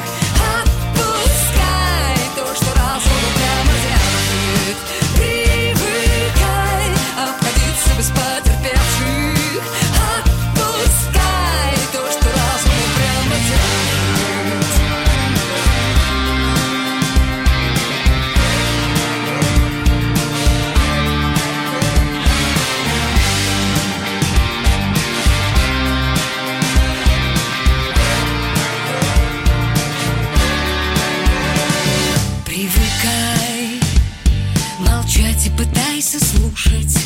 слушать 36.66 36.98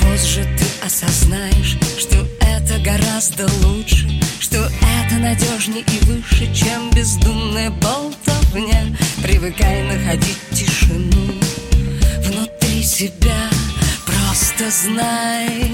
Позже 0.00 0.46
ты 0.56 0.86
осознаешь, 0.86 1.78
что 1.98 2.26
это 2.40 2.78
гораздо 2.80 3.48
лучше 3.66 4.08
Что 4.40 4.58
это 4.58 5.14
надежнее 5.16 5.82
и 5.82 6.04
выше, 6.04 6.52
чем 6.54 6.90
бездумная 6.90 7.70
болтовня. 7.70 8.96
Привыкай 9.22 9.82
находить 9.84 10.38
тишину 10.52 11.34
внутри 12.24 12.82
себя 12.82 13.48
Просто 14.04 14.70
знай, 14.70 15.72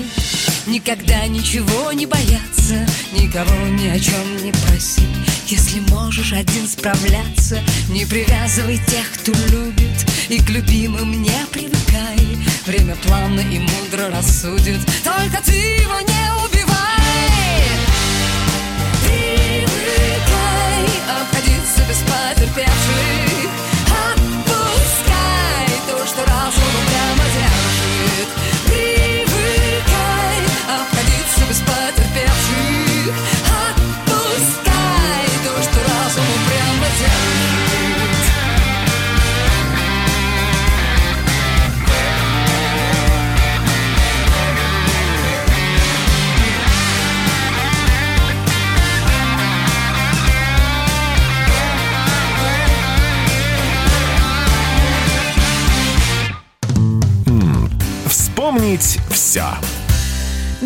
никогда 0.66 1.26
ничего 1.26 1.92
не 1.92 2.06
бояться 2.06 2.86
Никого 3.12 3.68
ни 3.68 3.88
о 3.88 3.98
чем 3.98 4.44
не 4.44 4.52
проси 4.52 5.27
Если 5.50 5.80
можешь 5.88 6.34
один 6.34 6.68
справляться 6.68 7.58
Не 7.88 8.04
привязывай 8.04 8.76
тех, 8.86 9.10
кто 9.14 9.32
любит 9.50 10.06
И 10.28 10.42
к 10.42 10.50
любимым 10.50 11.22
не 11.22 11.46
привыкай. 11.50 12.18
Время 12.66 12.94
плавно 12.96 13.40
и 13.40 13.58
мудро 13.58 14.10
рассудит 14.10 14.80
Только 15.02 15.42
ты 15.42 15.52
его 15.52 16.00
не 16.00 16.32
убивай 16.32 16.47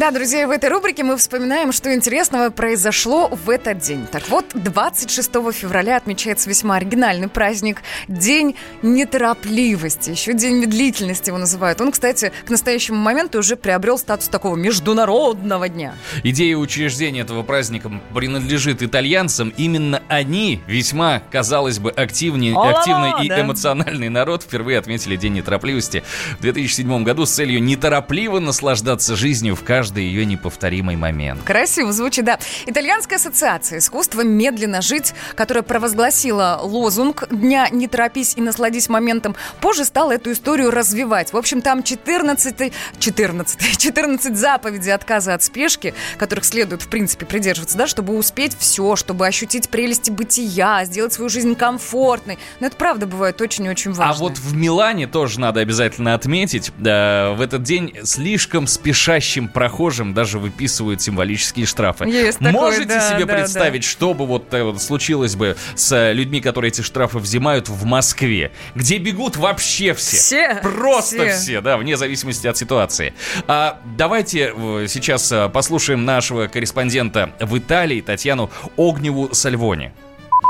Да, 0.03 0.11
друзья, 0.11 0.43
и 0.43 0.47
в 0.47 0.51
этой 0.51 0.69
рубрике 0.69 1.05
мы 1.05 1.17
вспоминаем, 1.17 1.71
что 1.71 1.95
интересного 1.95 2.51
произошло 2.51 3.29
в 3.29 3.49
этот 3.49 3.79
день. 3.79 4.05
Так 4.11 4.29
вот, 4.31 4.47
26 4.53 5.31
февраля 5.53 5.97
отмечается 5.97 6.51
весьма 6.51 6.75
оригинальный 6.75 7.29
праздник– 7.29 7.83
День 8.09 8.57
неторопливости, 8.83 10.11
еще 10.11 10.33
День 10.33 10.57
медлительности 10.57 11.29
его 11.31 11.38
называют. 11.38 11.81
Он, 11.81 11.93
кстати, 11.93 12.33
к 12.45 12.51
настоящему 12.51 12.99
моменту 12.99 13.38
уже 13.38 13.55
приобрел 13.55 13.97
статус 13.97 14.27
такого 14.27 14.57
международного 14.57 15.69
дня. 15.69 15.95
Идея 16.25 16.57
учреждения 16.57 17.21
этого 17.21 17.45
праздника 17.45 17.88
принадлежит 18.12 18.83
итальянцам. 18.83 19.55
Именно 19.57 20.03
они, 20.09 20.61
весьма, 20.67 21.23
казалось 21.31 21.79
бы, 21.79 21.93
активнее, 21.93 22.57
О-ла-ла, 22.57 22.81
активный 22.81 23.25
и 23.25 23.29
да. 23.29 23.43
эмоциональный 23.43 24.09
народ, 24.09 24.43
впервые 24.43 24.81
отметили 24.81 25.15
День 25.15 25.35
неторопливости 25.35 26.03
в 26.41 26.43
2007 26.43 27.05
году 27.05 27.25
с 27.25 27.31
целью 27.31 27.62
неторопливо 27.62 28.41
наслаждаться 28.41 29.15
жизнью 29.15 29.55
в 29.55 29.62
каждый 29.62 29.93
ее 30.03 30.25
неповторимый 30.25 30.97
момент. 30.97 31.43
Красиво 31.43 31.93
звучит, 31.93 32.25
да. 32.25 32.38
Итальянская 32.67 33.19
ассоциация 33.19 33.79
искусства 33.79 34.23
«Медленно 34.23 34.83
жить», 34.83 35.15
которая 35.35 35.62
провозгласила 35.62 36.61
лозунг 36.62 37.25
«Дня 37.31 37.69
не 37.71 37.88
торопись 37.88 38.35
и 38.37 38.41
насладись 38.41 38.88
моментом», 38.88 39.37
позже 39.61 39.85
стала 39.85 40.12
эту 40.12 40.33
историю 40.33 40.71
развивать. 40.71 41.33
В 41.33 41.37
общем, 41.37 41.62
там 41.62 41.83
14, 41.83 42.73
14, 42.99 43.79
14 43.79 44.37
заповедей 44.37 44.93
отказа 44.93 45.35
от 45.35 45.43
спешки, 45.43 45.95
которых 46.19 46.45
следует, 46.45 46.83
в 46.83 46.88
принципе, 46.88 47.27
придерживаться, 47.27 47.79
да, 47.79 47.87
чтобы 47.87 48.17
успеть 48.17 48.57
все, 48.59 48.97
чтобы 48.97 49.27
ощутить 49.27 49.69
прелести 49.69 50.11
бытия, 50.11 50.85
сделать 50.85 51.12
свою 51.12 51.29
жизнь 51.29 51.55
комфортной. 51.55 52.38
Но 52.61 52.67
это 52.67 52.77
правда 52.77 53.07
бывает 53.07 53.41
очень 53.41 53.67
и 53.67 53.71
очень 53.71 53.93
важно. 53.93 54.15
А 54.15 54.19
вот 54.19 54.38
в 54.38 54.55
Милане 54.55 55.07
тоже 55.07 55.41
надо 55.41 55.61
обязательно 55.61 56.15
отметить, 56.15 56.73
да, 56.79 57.33
в 57.33 57.41
этот 57.41 57.62
день 57.62 57.95
слишком 58.05 58.67
спешащим 58.67 59.49
прохожим 59.83 60.14
даже 60.14 60.38
выписывают 60.38 61.03
символические 61.03 61.66
штрафы. 61.66 62.05
Есть 62.05 62.38
такое, 62.38 62.53
Можете 62.53 62.85
да, 62.87 63.11
себе 63.11 63.25
да, 63.25 63.35
представить, 63.35 63.83
что 63.83 64.14
бы 64.14 64.27
вот, 64.27 64.55
э, 64.55 64.62
вот 64.62 64.81
случилось 64.81 65.35
бы 65.35 65.57
с 65.75 65.90
э, 65.90 66.12
людьми, 66.12 66.40
которые 66.40 66.68
эти 66.68 66.83
штрафы 66.83 67.18
взимают 67.18 67.68
в 67.68 67.85
Москве, 67.85 68.53
где 68.77 68.99
бегут 68.99 69.37
вообще 69.37 69.92
все? 69.95 70.16
Все, 70.16 70.61
Просто 70.62 71.27
все. 71.27 71.37
все, 71.37 71.61
да, 71.61 71.77
вне 71.77 71.97
зависимости 71.97 72.47
от 72.47 72.57
ситуации. 72.57 73.12
А, 73.49 73.81
давайте 73.97 74.55
э, 74.55 74.87
сейчас 74.88 75.33
послушаем 75.53 76.05
нашего 76.05 76.47
корреспондента 76.47 77.33
в 77.40 77.59
Италии, 77.59 78.01
Татьяну 78.01 78.51
Огневу 78.77 79.35
Сальвони. 79.35 79.92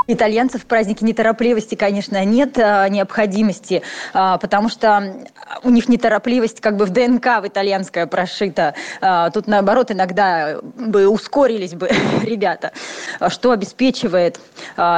Итальянцев 0.07 0.63
в 0.63 0.67
празднике 0.67 1.05
неторопливости, 1.05 1.75
конечно, 1.75 2.25
нет 2.25 2.59
а, 2.59 2.89
необходимости, 2.89 3.83
а, 4.13 4.39
потому 4.39 4.69
что 4.69 5.27
у 5.63 5.71
них 5.71 5.89
неторопливость 5.89 6.61
как 6.61 6.77
бы 6.77 6.87
в 6.87 6.91
ДНК 6.91 7.41
в 7.43 7.47
итальянское 7.47 8.07
прошита. 8.07 8.75
Тут, 9.33 9.47
наоборот, 9.47 9.91
иногда 9.91 10.59
бы 10.63 11.09
ускорились 11.09 11.75
бы 11.75 11.89
ребята, 12.23 12.73
А 13.19 13.31
что 13.31 13.53
обеспечивает 13.53 14.41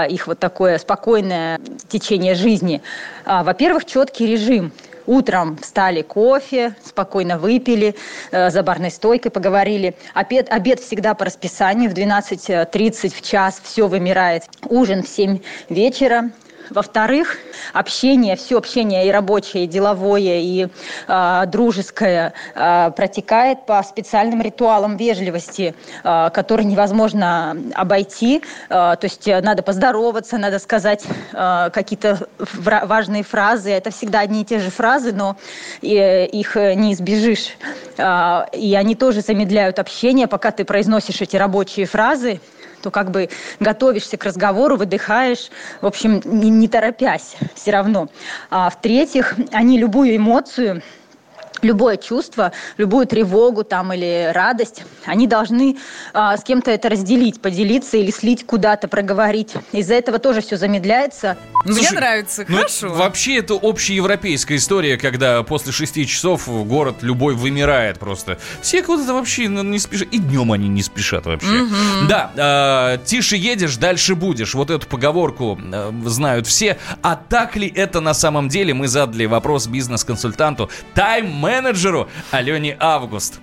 их 0.08 0.26
вот 0.26 0.38
такое 0.38 0.78
спокойное 0.78 1.60
течение 1.88 2.34
жизни. 2.34 2.82
Во-первых, 3.26 3.84
четкий 3.84 4.26
режим. 4.26 4.72
Утром 5.06 5.56
встали 5.56 6.02
кофе, 6.02 6.74
спокойно 6.84 7.38
выпили, 7.38 7.94
э, 8.30 8.50
за 8.50 8.62
барной 8.62 8.90
стойкой 8.90 9.30
поговорили. 9.30 9.94
Обед, 10.14 10.50
обед 10.50 10.80
всегда 10.80 11.14
по 11.14 11.24
расписанию, 11.24 11.90
в 11.90 11.94
12.30 11.94 13.14
в 13.14 13.22
час 13.22 13.60
все 13.62 13.86
вымирает. 13.86 14.44
Ужин 14.68 15.02
в 15.02 15.08
7 15.08 15.40
вечера. 15.68 16.30
Во-вторых, 16.70 17.36
общение, 17.72 18.36
все 18.36 18.56
общение 18.56 19.06
и 19.06 19.10
рабочее, 19.10 19.64
и 19.64 19.66
деловое, 19.66 20.40
и 20.40 20.68
э, 21.08 21.42
дружеское 21.46 22.32
э, 22.54 22.90
протекает 22.96 23.66
по 23.66 23.82
специальным 23.82 24.40
ритуалам 24.40 24.96
вежливости, 24.96 25.74
э, 26.02 26.30
которые 26.32 26.66
невозможно 26.66 27.56
обойти. 27.74 28.42
Э, 28.70 28.96
то 28.98 29.00
есть 29.02 29.28
э, 29.28 29.40
надо 29.42 29.62
поздороваться, 29.62 30.38
надо 30.38 30.58
сказать 30.58 31.04
э, 31.32 31.70
какие-то 31.72 32.20
вра- 32.38 32.86
важные 32.86 33.24
фразы. 33.24 33.70
Это 33.70 33.90
всегда 33.90 34.20
одни 34.20 34.42
и 34.42 34.44
те 34.44 34.58
же 34.58 34.70
фразы, 34.70 35.12
но 35.12 35.36
э, 35.82 36.26
их 36.26 36.56
э, 36.56 36.74
не 36.74 36.94
избежишь. 36.94 37.56
Э, 37.98 38.44
и 38.52 38.74
они 38.74 38.94
тоже 38.94 39.20
замедляют 39.20 39.78
общение, 39.78 40.26
пока 40.26 40.50
ты 40.50 40.64
произносишь 40.64 41.20
эти 41.20 41.36
рабочие 41.36 41.84
фразы 41.86 42.40
то 42.84 42.90
как 42.90 43.10
бы 43.10 43.30
готовишься 43.60 44.18
к 44.18 44.24
разговору, 44.24 44.76
выдыхаешь, 44.76 45.50
в 45.80 45.86
общем, 45.86 46.20
не, 46.26 46.50
не 46.50 46.68
торопясь 46.68 47.36
все 47.54 47.70
равно. 47.70 48.08
А 48.50 48.68
в-третьих, 48.68 49.36
они 49.52 49.78
любую 49.78 50.14
эмоцию 50.14 50.82
любое 51.64 51.96
чувство, 51.96 52.52
любую 52.76 53.06
тревогу 53.06 53.64
там 53.64 53.92
или 53.92 54.30
радость, 54.32 54.84
они 55.04 55.26
должны 55.26 55.76
а, 56.12 56.36
с 56.36 56.44
кем-то 56.44 56.70
это 56.70 56.88
разделить, 56.88 57.40
поделиться 57.40 57.96
или 57.96 58.10
слить 58.10 58.46
куда-то, 58.46 58.86
проговорить. 58.88 59.54
Из-за 59.72 59.94
этого 59.94 60.18
тоже 60.18 60.40
все 60.40 60.56
замедляется. 60.56 61.36
Мне 61.64 61.76
Слушай, 61.76 61.94
нравится, 61.94 62.44
Ну, 62.46 62.56
хорошо. 62.58 62.90
вообще 62.90 63.38
это 63.38 63.54
общеевропейская 63.54 64.58
история, 64.58 64.98
когда 64.98 65.42
после 65.42 65.72
шести 65.72 66.06
часов 66.06 66.46
город 66.66 66.96
любой 67.00 67.34
вымирает 67.34 67.98
просто. 67.98 68.38
Все 68.60 68.82
куда-то 68.82 69.14
вообще 69.14 69.48
ну, 69.48 69.62
не 69.62 69.78
спешат. 69.78 70.08
И 70.12 70.18
днем 70.18 70.52
они 70.52 70.68
не 70.68 70.82
спешат 70.82 71.24
вообще. 71.24 71.48
Мгм. 71.48 72.08
Да, 72.08 72.94
э, 72.96 73.04
тише 73.06 73.36
едешь, 73.36 73.76
дальше 73.76 74.14
будешь. 74.14 74.54
Вот 74.54 74.70
эту 74.70 74.86
поговорку 74.86 75.58
э, 75.72 75.92
знают 76.04 76.46
все. 76.46 76.76
А 77.02 77.16
так 77.16 77.56
ли 77.56 77.72
это 77.74 78.00
на 78.00 78.12
самом 78.12 78.48
деле? 78.48 78.74
Мы 78.74 78.86
задали 78.88 79.24
вопрос 79.24 79.66
бизнес-консультанту, 79.66 80.68
тайм-менеджеру 81.54 82.08
Алене 82.32 82.76
Август. 82.80 83.40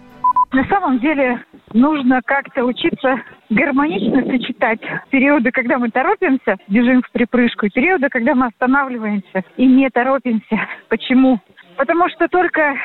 На 0.52 0.66
самом 0.66 1.00
деле 1.00 1.44
нужно 1.74 2.22
как-то 2.26 2.66
учиться 2.66 3.22
гармонично 3.50 4.24
сочетать 4.26 4.82
периоды, 5.10 5.52
когда 5.52 5.78
мы 5.78 5.90
торопимся, 5.90 6.58
бежим 6.68 7.02
в 7.02 7.12
припрыжку, 7.12 7.68
и 7.68 7.70
периоды, 7.70 8.10
когда 8.10 8.36
мы 8.36 8.48
останавливаемся 8.48 9.44
и 9.56 9.66
не 9.66 9.90
торопимся. 9.90 10.68
Почему? 10.90 11.40
Потому 11.78 12.10
что 12.10 12.28
только 12.28 12.76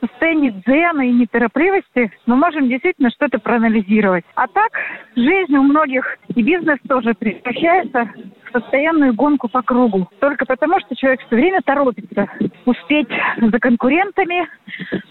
состоянии 0.00 0.50
дзена 0.66 1.02
и 1.02 1.12
неторопливости 1.12 2.10
мы 2.26 2.36
можем 2.36 2.68
действительно 2.68 3.10
что-то 3.10 3.38
проанализировать. 3.38 4.24
А 4.34 4.46
так, 4.46 4.70
жизнь 5.14 5.56
у 5.56 5.62
многих 5.62 6.18
и 6.34 6.42
бизнес 6.42 6.78
тоже 6.88 7.14
превращается 7.14 8.10
в 8.44 8.52
постоянную 8.52 9.14
гонку 9.14 9.48
по 9.48 9.62
кругу. 9.62 10.08
Только 10.20 10.46
потому, 10.46 10.80
что 10.80 10.94
человек 10.96 11.20
все 11.26 11.36
время 11.36 11.60
торопится 11.64 12.28
успеть 12.64 13.08
за 13.40 13.58
конкурентами, 13.58 14.48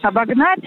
обогнать, 0.01 0.59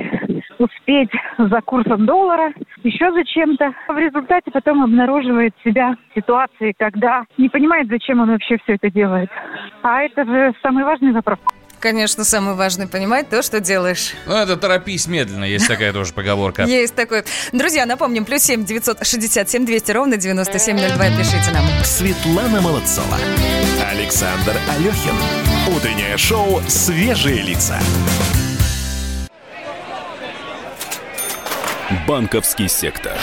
успеть 0.59 1.11
за 1.39 1.61
курсом 1.61 2.07
доллара, 2.07 2.53
еще 2.83 3.12
за 3.12 3.25
чем-то. 3.25 3.73
В 3.89 3.99
результате 3.99 4.51
потом 4.51 4.83
обнаруживает 4.83 5.55
себя 5.64 5.97
в 6.11 6.14
ситуации, 6.14 6.75
когда 6.79 7.25
не 7.37 7.49
понимает, 7.49 7.89
зачем 7.89 8.21
он 8.21 8.31
вообще 8.31 8.59
все 8.59 8.75
это 8.75 8.91
делает. 8.91 9.31
А 9.83 10.03
это 10.03 10.25
же 10.25 10.55
самый 10.62 10.85
важный 10.85 11.12
вопрос. 11.12 11.39
Конечно, 11.81 12.24
самое 12.24 12.57
важное 12.57 12.87
понимать 12.87 13.29
то, 13.29 13.43
что 13.43 13.61
делаешь. 13.61 14.14
Ну, 14.26 14.35
это 14.35 14.57
торопись 14.57 15.07
медленно, 15.07 15.45
есть 15.45 15.68
такая 15.68 15.93
тоже 15.93 16.12
поговорка. 16.12 16.62
Есть 16.66 16.95
такой. 16.95 17.24
Друзья, 17.53 17.87
напомним, 17.87 18.24
плюс 18.24 18.43
семь 18.43 18.64
девятьсот 18.64 19.05
шестьдесят 19.07 19.49
семь 19.49 19.64
двести 19.64 19.93
ровно 19.93 20.16
девяносто 20.16 20.59
семь 20.59 20.76
ноль 20.81 20.93
два. 20.93 21.07
Пишите 21.16 21.51
нам. 21.53 21.64
Светлана 21.85 22.61
Молодцова. 22.61 23.16
Александр 23.91 24.57
Алехин. 24.76 25.14
Утреннее 25.74 26.16
шоу 26.16 26.61
«Свежие 26.66 27.43
лица». 27.43 27.79
Банковский 32.07 32.68
сектор. 32.68 33.16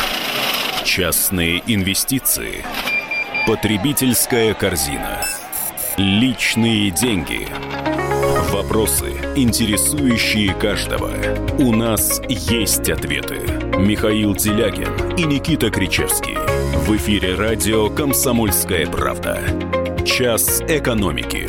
Частные 0.83 1.61
инвестиции. 1.67 2.63
Потребительская 3.47 4.53
корзина. 4.53 5.25
Личные 5.97 6.91
деньги. 6.91 7.47
Вопросы, 8.65 9.13
интересующие 9.35 10.51
каждого. 10.55 11.11
У 11.59 11.71
нас 11.71 12.19
есть 12.27 12.89
ответы. 12.89 13.35
Михаил 13.77 14.33
Делягин 14.33 15.15
и 15.17 15.23
Никита 15.23 15.69
Кричевский. 15.69 16.35
В 16.79 16.97
эфире 16.97 17.35
радио 17.35 17.89
«Комсомольская 17.89 18.87
правда». 18.87 19.39
Час 20.03 20.61
экономики. 20.67 21.47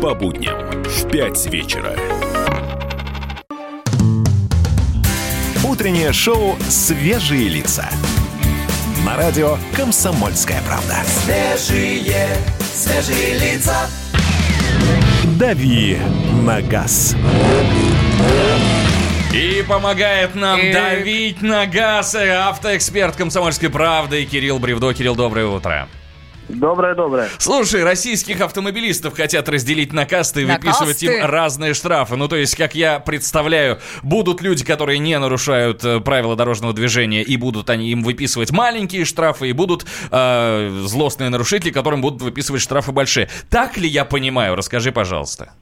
По 0.00 0.14
будням 0.14 0.82
в 0.84 1.10
5 1.10 1.46
вечера. 1.52 1.94
Утреннее 5.68 6.14
шоу 6.14 6.56
«Свежие 6.66 7.46
лица». 7.50 7.86
На 9.04 9.18
радио 9.18 9.58
«Комсомольская 9.76 10.62
правда». 10.62 10.96
Свежие, 11.04 12.38
свежие 12.62 13.38
лица. 13.38 13.86
«Дави 15.38 15.98
на 16.46 16.62
газ». 16.62 17.16
И 19.32 19.64
помогает 19.68 20.36
нам 20.36 20.60
И- 20.60 20.72
давить 20.72 21.42
на 21.42 21.66
газ 21.66 22.14
автоэксперт 22.14 23.16
комсомольской 23.16 23.68
правды 23.68 24.24
Кирилл 24.26 24.60
Бревдо. 24.60 24.94
Кирилл, 24.94 25.16
доброе 25.16 25.46
утро. 25.46 25.88
Доброе-доброе. 26.48 27.28
Слушай, 27.38 27.84
российских 27.84 28.40
автомобилистов 28.40 29.16
хотят 29.16 29.48
разделить 29.48 29.92
на 29.92 30.04
касты 30.06 30.42
и 30.42 30.44
На 30.44 30.54
выписывать 30.54 31.00
касты? 31.00 31.06
им 31.06 31.24
разные 31.24 31.74
штрафы. 31.74 32.16
Ну, 32.16 32.28
то 32.28 32.36
есть, 32.36 32.56
как 32.56 32.74
я 32.74 33.00
представляю, 33.00 33.78
будут 34.02 34.42
люди, 34.42 34.64
которые 34.64 34.98
не 34.98 35.18
нарушают 35.18 35.84
э, 35.84 36.00
правила 36.00 36.36
дорожного 36.36 36.72
движения, 36.72 37.22
и 37.22 37.36
будут 37.36 37.70
они 37.70 37.90
им 37.90 38.02
выписывать 38.02 38.50
маленькие 38.52 39.04
штрафы, 39.04 39.48
и 39.48 39.52
будут 39.52 39.86
э, 40.10 40.82
злостные 40.84 41.30
нарушители, 41.30 41.70
которым 41.70 42.00
будут 42.02 42.22
выписывать 42.22 42.62
штрафы 42.62 42.92
большие. 42.92 43.28
Так 43.50 43.76
ли 43.76 43.88
я 43.88 44.04
понимаю? 44.04 44.54
Расскажи, 44.54 44.92
пожалуйста. 44.92 45.54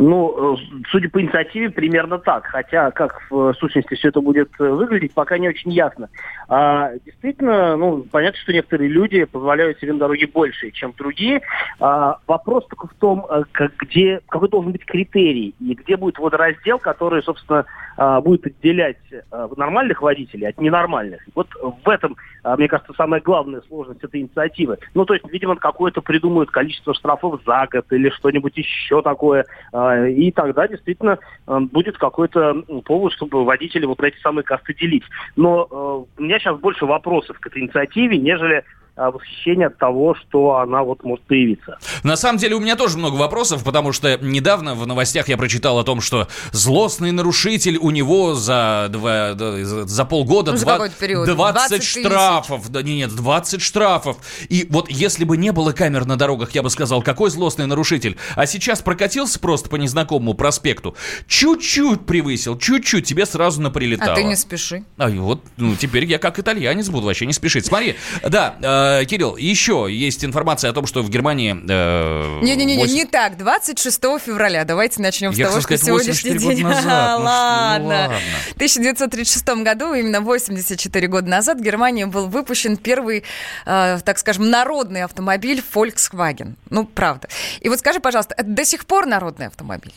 Ну, 0.00 0.54
э, 0.54 0.56
судя 0.90 1.10
по 1.10 1.20
инициативе, 1.20 1.68
примерно 1.68 2.18
так. 2.18 2.46
Хотя, 2.46 2.90
как 2.90 3.20
в 3.28 3.52
сущности 3.54 3.94
все 3.94 4.08
это 4.08 4.22
будет 4.22 4.48
э, 4.58 4.66
выглядеть, 4.66 5.12
пока 5.12 5.36
не 5.36 5.48
очень 5.48 5.72
ясно. 5.72 6.08
А, 6.48 6.92
действительно, 7.04 7.76
ну, 7.76 8.06
понятно, 8.10 8.40
что 8.40 8.54
некоторые 8.54 8.88
люди 8.88 9.24
позволяют 9.24 9.78
себе 9.78 9.92
на 9.92 9.98
дороге 9.98 10.26
больше, 10.26 10.70
чем 10.70 10.94
другие. 10.96 11.42
А, 11.80 12.16
вопрос 12.26 12.66
только 12.68 12.86
в 12.86 12.94
том, 12.94 13.26
э, 13.28 13.42
как, 13.52 13.76
где, 13.76 14.20
какой 14.30 14.48
должен 14.48 14.72
быть 14.72 14.86
критерий, 14.86 15.54
и 15.60 15.74
где 15.74 15.98
будет 15.98 16.18
водораздел, 16.18 16.78
который, 16.78 17.22
собственно, 17.22 17.66
а, 18.00 18.18
будет 18.22 18.46
отделять 18.46 18.96
э, 19.10 19.20
нормальных 19.58 20.00
водителей 20.00 20.48
от 20.48 20.58
ненормальных. 20.58 21.20
Вот 21.34 21.48
в 21.84 21.86
этом, 21.86 22.16
а, 22.42 22.56
мне 22.56 22.66
кажется, 22.66 22.94
самая 22.96 23.20
главная 23.20 23.60
сложность 23.68 24.02
этой 24.02 24.22
инициативы. 24.22 24.78
Ну, 24.94 25.04
то 25.04 25.12
есть, 25.12 25.30
видимо, 25.30 25.54
какое-то 25.56 26.00
придумают 26.00 26.50
количество 26.50 26.94
штрафов 26.94 27.42
за 27.44 27.68
год 27.70 27.84
или 27.90 28.08
что-нибудь 28.08 28.56
еще 28.56 29.02
такое. 29.02 29.44
А, 29.74 30.06
И 30.06 30.30
тогда 30.30 30.66
действительно 30.66 31.18
будет 31.46 31.98
какой-то 31.98 32.62
повод, 32.86 33.12
чтобы 33.12 33.44
водители 33.44 33.84
вот 33.84 34.00
на 34.00 34.06
эти 34.06 34.18
самые 34.20 34.44
касты 34.44 34.72
делить. 34.72 35.04
Но 35.36 36.06
у 36.16 36.22
меня 36.22 36.38
сейчас 36.38 36.58
больше 36.58 36.86
вопросов 36.86 37.38
к 37.38 37.46
этой 37.48 37.60
инициативе, 37.60 38.16
нежели 38.16 38.56
а, 38.56 38.64
восхищение 39.10 39.68
от 39.68 39.78
того, 39.78 40.14
что 40.14 40.56
она 40.56 40.82
вот 40.82 41.02
может 41.04 41.24
появиться. 41.26 41.78
На 42.02 42.16
самом 42.16 42.38
деле 42.38 42.56
у 42.56 42.60
меня 42.60 42.76
тоже 42.76 42.98
много 42.98 43.14
вопросов, 43.14 43.64
потому 43.64 43.92
что 43.92 44.18
недавно 44.20 44.74
в 44.74 44.86
новостях 44.86 45.28
я 45.28 45.36
прочитал 45.36 45.78
о 45.78 45.84
том, 45.84 46.00
что 46.00 46.28
злостный 46.52 47.12
нарушитель 47.12 47.78
у 47.78 47.90
него 47.90 48.34
за, 48.34 48.88
два, 48.90 49.34
за, 49.34 50.04
полгода 50.04 50.52
Ну, 50.52 50.56
за 50.58 50.64
два- 50.64 50.72
какой-то 50.74 50.96
период? 50.96 51.26
20, 51.26 51.36
20 51.36 51.78
тысяч. 51.80 52.00
штрафов. 52.00 52.68
Да, 52.70 52.82
не, 52.82 52.96
нет, 52.96 53.14
20 53.14 53.62
штрафов. 53.62 54.16
И 54.48 54.66
вот 54.70 54.90
если 54.90 55.24
бы 55.24 55.36
не 55.36 55.52
было 55.52 55.72
камер 55.72 56.04
на 56.04 56.16
дорогах, 56.16 56.50
я 56.52 56.62
бы 56.62 56.70
сказал, 56.70 57.02
какой 57.02 57.30
злостный 57.30 57.66
нарушитель. 57.66 58.16
А 58.34 58.46
сейчас 58.46 58.82
прокатился 58.82 59.38
просто 59.38 59.68
по 59.68 59.76
незнакомому 59.76 60.34
проспекту, 60.34 60.96
чуть-чуть 61.26 62.06
превысил, 62.06 62.58
чуть-чуть, 62.58 63.06
тебе 63.06 63.24
сразу 63.26 63.62
наприлетало. 63.62 64.12
А 64.12 64.16
ты 64.16 64.24
не 64.24 64.36
спеши. 64.36 64.84
А 64.98 65.08
вот, 65.08 65.42
ну, 65.56 65.76
теперь 65.76 66.04
я 66.04 66.18
как 66.18 66.38
итальянец 66.38 66.88
буду 66.88 67.06
вообще 67.06 67.26
не 67.26 67.32
спешить. 67.32 67.66
Смотри, 67.66 67.96
да, 68.26 68.56
э, 68.60 68.89
Кирилл, 69.08 69.36
еще 69.36 69.86
есть 69.90 70.24
информация 70.24 70.70
о 70.70 70.74
том, 70.74 70.86
что 70.86 71.02
в 71.02 71.10
Германии... 71.10 71.56
э, 71.68 72.40
Не-не-не, 72.42 72.76
восемь- 72.78 72.94
не 72.94 73.04
так. 73.04 73.36
26 73.36 74.00
февраля. 74.24 74.64
Давайте 74.64 75.00
начнем 75.02 75.32
с 75.32 75.36
Я 75.36 75.46
того, 75.46 75.60
что 75.60 75.62
сказать, 75.64 75.84
сегодняшний 75.86 76.30
84 76.32 76.56
день. 76.56 76.64
назад. 76.66 77.10
Ну 77.10 77.18
ну 77.18 77.24
ладно. 77.24 77.88
ладно. 77.88 78.16
В 78.50 78.54
1936 78.54 79.48
году, 79.62 79.94
именно 79.94 80.20
84 80.20 81.06
года 81.08 81.28
назад, 81.28 81.58
в 81.58 81.62
Германии 81.62 82.04
был 82.04 82.28
выпущен 82.28 82.76
первый, 82.76 83.24
э, 83.66 83.98
так 84.04 84.18
скажем, 84.18 84.50
народный 84.50 85.02
автомобиль 85.04 85.62
Volkswagen. 85.74 86.54
Ну, 86.70 86.84
правда. 86.84 87.28
И 87.60 87.68
вот 87.68 87.78
скажи, 87.78 88.00
пожалуйста, 88.00 88.34
это 88.36 88.48
до 88.48 88.64
сих 88.64 88.86
пор 88.86 89.06
народный 89.06 89.46
автомобиль? 89.46 89.92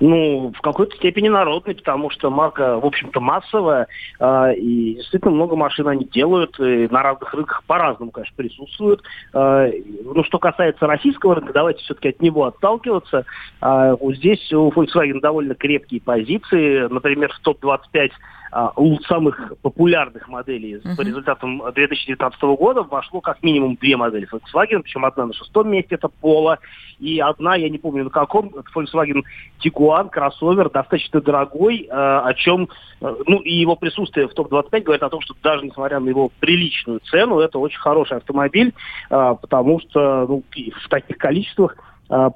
Ну, 0.00 0.52
в 0.56 0.60
какой-то 0.60 0.94
степени 0.96 1.28
народный, 1.28 1.74
потому 1.74 2.10
что 2.10 2.30
марка, 2.30 2.78
в 2.78 2.86
общем-то, 2.86 3.20
массовая, 3.20 3.88
а, 4.20 4.52
и 4.52 4.94
действительно 4.94 5.32
много 5.32 5.56
машин 5.56 5.88
они 5.88 6.04
делают, 6.04 6.58
и 6.60 6.86
на 6.88 7.02
разных 7.02 7.34
рынках 7.34 7.64
по-разному, 7.66 8.12
конечно, 8.12 8.34
присутствуют. 8.36 9.02
А, 9.32 9.68
ну, 10.04 10.22
что 10.24 10.38
касается 10.38 10.86
российского 10.86 11.34
рынка, 11.34 11.52
давайте 11.52 11.82
все-таки 11.82 12.10
от 12.10 12.22
него 12.22 12.44
отталкиваться. 12.44 13.24
А, 13.60 13.96
здесь 14.14 14.52
у 14.52 14.70
Volkswagen 14.70 15.20
довольно 15.20 15.54
крепкие 15.54 16.00
позиции, 16.00 16.86
например, 16.88 17.32
в 17.32 17.40
топ-25 17.40 18.10
а, 18.10 18.10
у 18.10 18.12
самых 19.06 19.52
популярных 19.62 20.28
моделей 20.28 20.80
по 20.96 21.02
результатам 21.02 21.62
2019 21.74 22.40
года 22.42 22.82
вошло 22.82 23.20
как 23.20 23.42
минимум 23.42 23.76
две 23.76 23.96
модели 23.96 24.28
Volkswagen, 24.30 24.82
причем 24.82 25.04
одна 25.04 25.26
на 25.26 25.32
шестом 25.32 25.70
месте, 25.70 25.96
это 25.96 26.10
Polo, 26.22 26.58
и 26.98 27.20
одна, 27.20 27.56
я 27.56 27.68
не 27.68 27.78
помню 27.78 28.04
на 28.04 28.10
каком, 28.10 28.48
это 28.48 28.64
Volkswagen 28.74 29.22
Tiguan, 29.64 30.10
кроссовер, 30.10 30.70
достаточно 30.70 31.20
дорогой, 31.20 31.86
э, 31.88 31.90
о 31.90 32.32
чем, 32.34 32.68
э, 33.00 33.14
ну, 33.26 33.40
и 33.40 33.52
его 33.54 33.76
присутствие 33.76 34.28
в 34.28 34.34
топ-25 34.34 34.80
говорит 34.82 35.02
о 35.02 35.10
том, 35.10 35.20
что 35.20 35.34
даже 35.42 35.64
несмотря 35.64 36.00
на 36.00 36.08
его 36.08 36.30
приличную 36.40 37.00
цену, 37.00 37.40
это 37.40 37.58
очень 37.58 37.78
хороший 37.78 38.16
автомобиль, 38.16 38.72
потому 39.08 39.80
что 39.80 40.26
ну, 40.28 40.42
в 40.84 40.88
таких 40.88 41.18
количествах 41.18 41.76
а, 41.76 41.87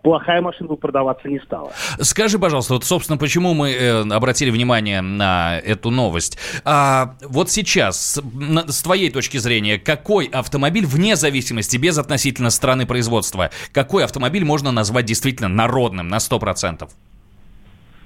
плохая 0.03 0.41
машина 0.43 0.69
бы 0.69 0.77
продаваться 0.77 1.29
не 1.29 1.39
стала. 1.41 1.71
Скажи, 2.01 2.39
пожалуйста, 2.39 2.75
вот, 2.75 2.85
собственно, 2.85 3.19
почему 3.19 3.55
мы 3.55 3.73
э, 3.73 4.01
обратили 4.03 4.51
внимание 4.51 5.01
на 5.01 5.59
эту 5.59 5.91
новость. 5.91 6.39
А, 6.65 7.15
вот 7.27 7.51
сейчас, 7.51 8.15
с, 8.15 8.23
на, 8.35 8.69
с 8.69 8.83
твоей 8.83 9.11
точки 9.11 9.39
зрения, 9.39 9.79
какой 9.79 10.27
автомобиль, 10.27 10.87
вне 10.87 11.17
зависимости, 11.17 11.77
без 11.77 11.99
относительно 11.99 12.51
страны 12.51 12.87
производства, 12.87 13.51
какой 13.73 14.05
автомобиль 14.05 14.45
можно 14.45 14.73
назвать 14.73 15.07
действительно 15.07 15.49
народным 15.49 16.09
на 16.09 16.17
100%? 16.17 16.89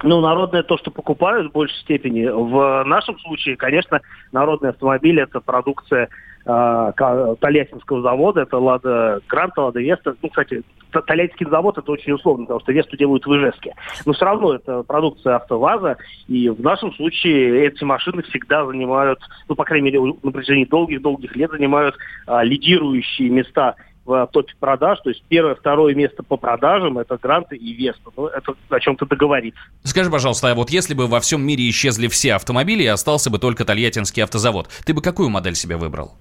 Ну, 0.02 0.20
народное 0.20 0.62
то, 0.62 0.76
что 0.76 0.90
покупают 0.90 1.48
в 1.48 1.52
большей 1.52 1.78
степени. 1.78 2.26
В 2.26 2.84
нашем 2.84 3.18
случае, 3.20 3.56
конечно, 3.56 4.00
народный 4.30 4.70
автомобиль– 4.70 5.18
это 5.20 5.40
продукция 5.40 6.08
Тольяттинского 6.46 8.02
завода, 8.02 8.42
это 8.42 8.58
Лада 8.58 9.20
Гранта, 9.28 9.62
Лада 9.62 9.80
Веста. 9.80 10.14
Ну, 10.22 10.28
кстати, 10.28 10.62
Тольяттинский 10.92 11.50
завод 11.50 11.76
это 11.76 11.90
очень 11.90 12.12
условно, 12.12 12.44
потому 12.44 12.60
что 12.60 12.72
Весту 12.72 12.96
делают 12.96 13.26
в 13.26 13.36
Ижевске. 13.36 13.74
Но 14.04 14.12
все 14.12 14.24
равно 14.24 14.54
это 14.54 14.82
продукция 14.84 15.36
АвтоВАЗа, 15.36 15.96
и 16.28 16.48
в 16.48 16.60
нашем 16.60 16.92
случае 16.94 17.66
эти 17.66 17.82
машины 17.82 18.22
всегда 18.22 18.64
занимают, 18.64 19.18
ну, 19.48 19.56
по 19.56 19.64
крайней 19.64 19.86
мере, 19.86 20.00
на 20.22 20.30
протяжении 20.30 20.64
долгих-долгих 20.64 21.34
лет 21.34 21.50
занимают 21.50 21.96
а, 22.26 22.44
лидирующие 22.44 23.28
места 23.28 23.74
в 24.06 24.28
топе 24.32 24.54
продаж, 24.58 25.00
то 25.00 25.10
есть 25.10 25.22
первое, 25.28 25.54
второе 25.54 25.94
место 25.94 26.22
по 26.22 26.36
продажам 26.36 26.98
это 26.98 27.18
гранты 27.20 27.56
и 27.56 27.72
Веста. 27.72 28.10
Ну, 28.16 28.26
это 28.28 28.54
о 28.70 28.80
чем-то 28.80 29.04
договориться. 29.06 29.60
Скажи, 29.82 30.10
пожалуйста, 30.10 30.50
а 30.50 30.54
вот 30.54 30.70
если 30.70 30.94
бы 30.94 31.08
во 31.08 31.20
всем 31.20 31.44
мире 31.44 31.68
исчезли 31.68 32.06
все 32.08 32.34
автомобили 32.34 32.84
и 32.84 32.86
остался 32.86 33.30
бы 33.30 33.38
только 33.38 33.64
Тольяттинский 33.64 34.22
автозавод, 34.22 34.68
ты 34.84 34.94
бы 34.94 35.02
какую 35.02 35.28
модель 35.28 35.54
себе 35.54 35.76
выбрал? 35.76 36.12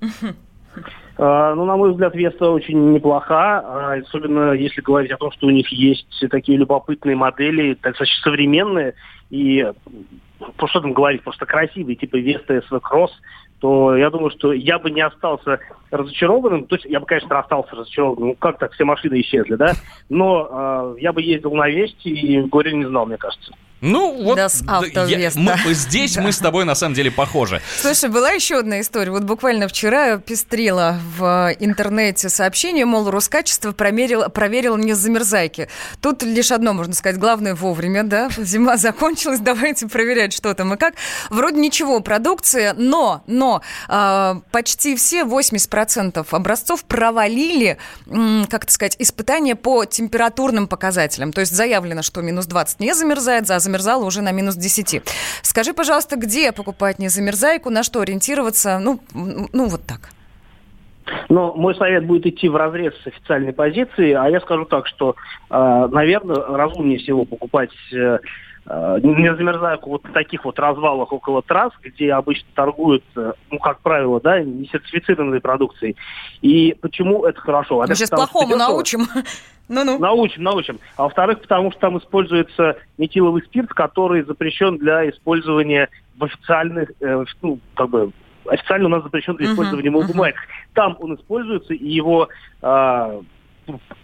Uh, 1.18 1.56
ну, 1.56 1.64
на 1.64 1.78
мой 1.78 1.92
взгляд, 1.92 2.14
Веста 2.14 2.50
очень 2.50 2.92
неплоха, 2.92 3.64
uh, 3.64 4.02
особенно 4.02 4.52
если 4.52 4.82
говорить 4.82 5.12
о 5.12 5.18
том, 5.18 5.32
что 5.32 5.48
у 5.48 5.50
них 5.50 5.70
есть 5.70 6.06
такие 6.30 6.58
любопытные 6.58 7.16
модели, 7.16 7.78
достаточно 7.82 8.22
современные, 8.22 8.96
и 9.30 9.66
ну, 10.42 10.68
что 10.68 10.82
там 10.82 10.92
говорить, 10.92 11.24
просто 11.24 11.46
красивые, 11.46 11.96
типа 11.96 12.18
Веста 12.18 12.56
SV 12.56 12.82
Cross, 12.82 13.12
то 13.60 13.96
я 13.96 14.10
думаю, 14.10 14.32
что 14.32 14.54
я 14.54 14.80
бы 14.80 14.92
не 14.92 15.02
остался 15.02 15.60
разочарованным. 15.92 16.66
То 16.66 16.76
есть 16.76 16.86
я 16.86 17.00
бы, 17.00 17.06
конечно, 17.06 17.40
остался 17.40 17.76
разочарованным. 17.76 18.30
Ну, 18.30 18.36
как 18.36 18.60
так, 18.60 18.74
все 18.74 18.84
машины 18.84 19.22
исчезли, 19.22 19.56
да? 19.56 19.74
Но 20.10 20.96
э, 20.98 21.02
я 21.02 21.14
бы 21.14 21.22
ездил 21.22 21.54
на 21.54 21.68
Вести 21.70 22.10
и 22.10 22.42
горе 22.42 22.74
не 22.74 22.86
знал, 22.86 23.06
мне 23.06 23.18
кажется. 23.18 23.54
Ну, 23.82 24.24
вот 24.24 24.38
я, 24.38 25.32
мы, 25.36 25.74
здесь 25.74 26.18
мы 26.18 26.32
с 26.32 26.40
тобой 26.40 26.66
на 26.66 26.76
самом 26.76 26.96
деле 26.96 27.12
похожи. 27.12 27.62
Слушай, 27.82 28.10
была 28.10 28.32
еще 28.32 28.60
одна 28.60 28.80
история. 28.82 29.12
Вот 29.12 29.24
буквально 29.24 29.68
вчера 29.68 30.18
пестрила 30.18 31.00
в 31.18 31.54
интернете 31.60 32.30
сообщение, 32.30 32.86
мол, 32.86 33.10
Роскачество 33.10 33.74
промерил, 33.74 34.30
проверил 34.30 34.78
не 34.78 34.94
замерзайки. 34.94 35.68
Тут 36.02 36.24
лишь 36.24 36.52
одно 36.52 36.74
можно 36.74 36.94
сказать, 36.94 37.20
главное 37.20 37.54
вовремя, 37.54 38.04
да? 38.04 38.30
Зима 38.38 38.78
закончилась, 38.78 39.40
давайте 39.42 39.88
проверять, 39.88 40.34
что 40.34 40.54
там 40.54 40.74
и 40.74 40.78
как. 40.78 40.96
Вроде 41.30 41.60
ничего, 41.60 42.00
продукция, 42.00 42.74
но, 42.74 43.24
но 43.28 43.62
э, 43.90 44.36
почти 44.52 44.96
все, 44.96 45.24
80% 45.24 46.26
образцов 46.32 46.86
провалили, 46.86 47.78
м, 48.08 48.48
как 48.50 48.64
это 48.64 48.74
сказать, 48.74 48.96
испытания 49.00 49.56
по 49.56 49.86
температурным 49.86 50.68
показателям. 50.68 51.34
То 51.34 51.42
есть 51.42 51.54
заявлено, 51.54 52.02
что 52.02 52.22
минус 52.22 52.46
20 52.46 52.80
не 52.80 52.94
замерзает, 52.94 53.48
за 53.48 53.60
замерзала 53.66 54.06
уже 54.06 54.22
на 54.22 54.32
минус 54.32 54.56
10. 54.56 55.02
Скажи, 55.42 55.74
пожалуйста, 55.74 56.16
где 56.16 56.52
покупать 56.52 57.00
незамерзайку, 57.00 57.70
на 57.70 57.84
что 57.84 58.02
ориентироваться? 58.02 58.80
Ну, 58.80 59.00
ну 59.14 59.68
вот 59.68 59.82
так. 59.86 60.10
Но 61.30 61.54
мой 61.54 61.76
совет 61.76 62.06
будет 62.06 62.26
идти 62.26 62.50
в 62.50 62.56
разрез 62.56 62.94
с 63.04 63.08
официальной 63.08 63.54
позиции, 63.54 64.14
а 64.14 64.28
я 64.28 64.40
скажу 64.42 64.66
так, 64.66 64.88
что, 64.88 65.16
э, 65.50 65.88
наверное, 65.92 66.36
разумнее 66.36 66.98
всего 66.98 67.26
покупать 67.26 67.70
э, 67.94 68.20
не 68.68 69.36
замерзайку 69.36 69.92
вот 69.92 70.06
в 70.06 70.12
таких 70.12 70.44
вот 70.46 70.58
развалах 70.58 71.14
около 71.14 71.42
трасс, 71.42 71.72
где 71.84 72.14
обычно 72.14 72.48
торгуют, 72.56 73.04
ну, 73.16 73.60
как 73.60 73.80
правило, 73.82 74.20
да, 74.20 74.42
не 74.42 74.66
сертифицированной 74.68 75.40
продукцией. 75.40 75.96
И 76.42 76.76
почему 76.82 77.26
это 77.26 77.40
хорошо? 77.40 77.84
Мы 77.88 77.96
сейчас 77.96 78.10
плохому 78.10 78.56
научим. 78.56 79.08
Ну-ну. 79.68 79.98
Научим, 79.98 80.44
научим. 80.44 80.80
А 80.96 81.04
во-вторых, 81.04 81.42
потому 81.42 81.72
что 81.72 81.80
там 81.80 81.98
используется 81.98 82.78
метиловый 83.00 83.42
спирт, 83.42 83.70
который 83.70 84.24
запрещен 84.24 84.78
для 84.78 85.10
использования 85.10 85.90
в 86.18 86.24
официальных, 86.24 86.92
э, 87.02 87.26
ну, 87.42 87.60
как 87.74 87.90
бы, 87.90 88.12
официально 88.48 88.86
у 88.86 88.90
нас 88.90 89.04
запрещен 89.04 89.36
для 89.36 89.52
использования 89.52 89.90
uh-huh, 89.90 90.14
uh-huh. 90.14 90.34
Там 90.74 90.96
он 91.00 91.16
используется, 91.16 91.74
и 91.74 91.88
его 91.88 92.30
э, 92.62 93.22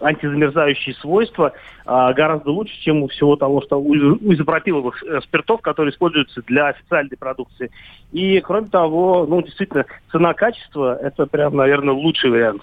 антизамерзающие 0.00 0.94
свойства 0.96 1.52
э, 1.52 2.12
гораздо 2.14 2.50
лучше, 2.50 2.74
чем 2.80 3.02
у 3.02 3.08
всего 3.08 3.36
того, 3.36 3.62
что 3.62 3.76
у, 3.76 3.90
у 3.90 4.34
изопропиловых 4.34 5.02
э, 5.02 5.20
спиртов, 5.22 5.60
которые 5.60 5.92
используются 5.92 6.42
для 6.46 6.68
официальной 6.68 7.16
продукции. 7.16 7.70
И, 8.12 8.40
кроме 8.40 8.68
того, 8.68 9.26
ну, 9.28 9.42
действительно, 9.42 9.86
цена-качество– 10.10 10.96
это 11.02 11.26
прям, 11.26 11.56
наверное, 11.56 11.94
лучший 11.94 12.30
вариант. 12.30 12.62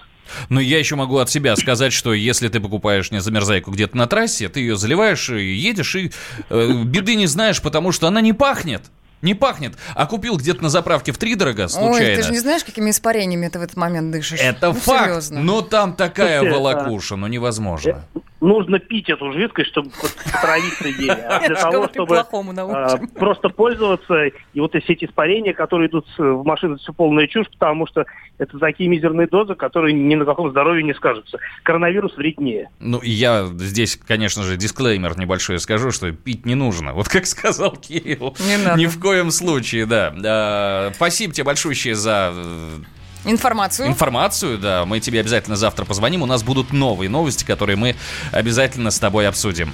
Но 0.49 0.59
я 0.59 0.77
еще 0.77 0.95
могу 0.95 1.17
от 1.17 1.29
себя 1.29 1.55
сказать, 1.55 1.93
что 1.93 2.13
если 2.13 2.47
ты 2.49 2.59
покупаешь 2.59 3.11
не 3.11 3.19
замерзайку 3.19 3.71
где-то 3.71 3.97
на 3.97 4.07
трассе, 4.07 4.49
ты 4.49 4.59
ее 4.59 4.75
заливаешь, 4.75 5.29
и 5.29 5.53
едешь, 5.53 5.95
и 5.95 6.11
э, 6.49 6.83
беды 6.83 7.15
не 7.15 7.25
знаешь, 7.25 7.61
потому 7.61 7.91
что 7.91 8.07
она 8.07 8.21
не 8.21 8.33
пахнет. 8.33 8.83
Не 9.21 9.33
пахнет. 9.33 9.75
А 9.95 10.05
купил 10.05 10.37
где-то 10.37 10.63
на 10.63 10.69
заправке 10.69 11.11
в 11.11 11.17
три 11.17 11.35
дорого 11.35 11.67
случайно. 11.67 12.09
Ой, 12.09 12.15
ты 12.15 12.23
же 12.23 12.31
не 12.31 12.39
знаешь, 12.39 12.63
какими 12.63 12.89
испарениями 12.89 13.47
ты 13.47 13.59
в 13.59 13.61
этот 13.61 13.75
момент 13.75 14.11
дышишь. 14.11 14.39
Это 14.41 14.67
ну, 14.67 14.73
факт. 14.73 15.05
Серьезно. 15.05 15.41
Но 15.41 15.61
там 15.61 15.93
такая 15.93 16.39
Слушайте, 16.39 16.57
волокуша, 16.57 17.15
ну 17.15 17.27
невозможно. 17.27 18.05
Э, 18.15 18.19
нужно 18.41 18.79
пить 18.79 19.09
эту 19.09 19.33
жидкость, 19.33 19.69
чтобы 19.71 19.91
отравиться 20.33 20.87
ей. 20.87 21.09
А 21.11 21.39
для 21.47 21.55
того, 21.55 21.89
чтобы 21.89 22.19
а, 22.19 22.97
просто 23.15 23.49
пользоваться, 23.49 24.25
и 24.25 24.59
вот 24.59 24.71
все 24.71 24.93
эти 24.93 25.05
испарения, 25.05 25.53
которые 25.53 25.89
идут 25.89 26.05
в 26.17 26.43
машину, 26.43 26.77
все 26.77 26.93
полная 26.93 27.27
чушь, 27.27 27.47
потому 27.51 27.87
что 27.87 28.05
это 28.37 28.57
такие 28.57 28.89
мизерные 28.89 29.27
дозы, 29.27 29.55
которые 29.55 29.93
ни 29.93 30.15
на 30.15 30.25
каком 30.25 30.49
здоровье 30.51 30.83
не 30.83 30.93
скажутся. 30.93 31.39
Коронавирус 31.63 32.15
вреднее. 32.15 32.69
Ну, 32.79 33.01
я 33.03 33.45
здесь, 33.45 33.97
конечно 33.97 34.43
же, 34.43 34.55
дисклеймер 34.55 35.17
небольшой 35.19 35.59
скажу, 35.59 35.91
что 35.91 36.11
пить 36.11 36.45
не 36.45 36.55
нужно. 36.55 36.93
Вот 36.93 37.09
как 37.09 37.25
сказал 37.25 37.75
Кирилл. 37.75 38.35
Не 38.39 38.63
надо. 38.63 38.79
Ни 38.79 38.85
в 38.85 38.99
коем 38.99 39.08
случае, 39.31 39.85
да. 39.85 40.13
А, 40.23 40.91
спасибо 40.95 41.33
тебе 41.33 41.43
большое 41.43 41.73
за 41.95 42.31
э, 42.33 42.79
Информацию. 43.25 43.87
Информацию, 43.87 44.57
да. 44.57 44.85
Мы 44.85 44.99
тебе 44.99 45.19
обязательно 45.19 45.55
завтра 45.55 45.85
позвоним. 45.85 46.21
У 46.21 46.25
нас 46.25 46.43
будут 46.43 46.71
новые 46.71 47.09
новости, 47.09 47.43
которые 47.43 47.75
мы 47.75 47.95
обязательно 48.31 48.91
с 48.91 48.99
тобой 48.99 49.27
обсудим. 49.27 49.71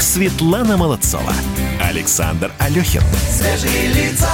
Светлана 0.00 0.76
Молодцова. 0.76 1.32
Александр 1.80 2.52
Алехин. 2.58 3.02
Свежие 3.30 3.88
лица. 3.88 4.30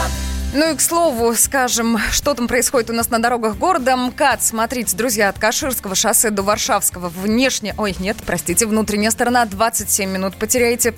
Ну 0.54 0.70
и 0.70 0.76
к 0.76 0.82
слову, 0.82 1.34
скажем, 1.34 1.96
что 2.10 2.34
там 2.34 2.46
происходит 2.46 2.90
у 2.90 2.92
нас 2.92 3.08
на 3.08 3.18
дорогах 3.18 3.56
города. 3.56 3.96
МКАД, 3.96 4.42
смотрите, 4.42 4.94
друзья, 4.94 5.30
от 5.30 5.38
Каширского 5.38 5.94
шоссе 5.94 6.28
до 6.28 6.42
Варшавского 6.42 7.08
внешне... 7.08 7.74
Ой, 7.78 7.96
нет, 7.98 8.18
простите, 8.26 8.66
внутренняя 8.66 9.10
сторона 9.10 9.46
27 9.46 10.10
минут 10.10 10.36
потеряете. 10.36 10.94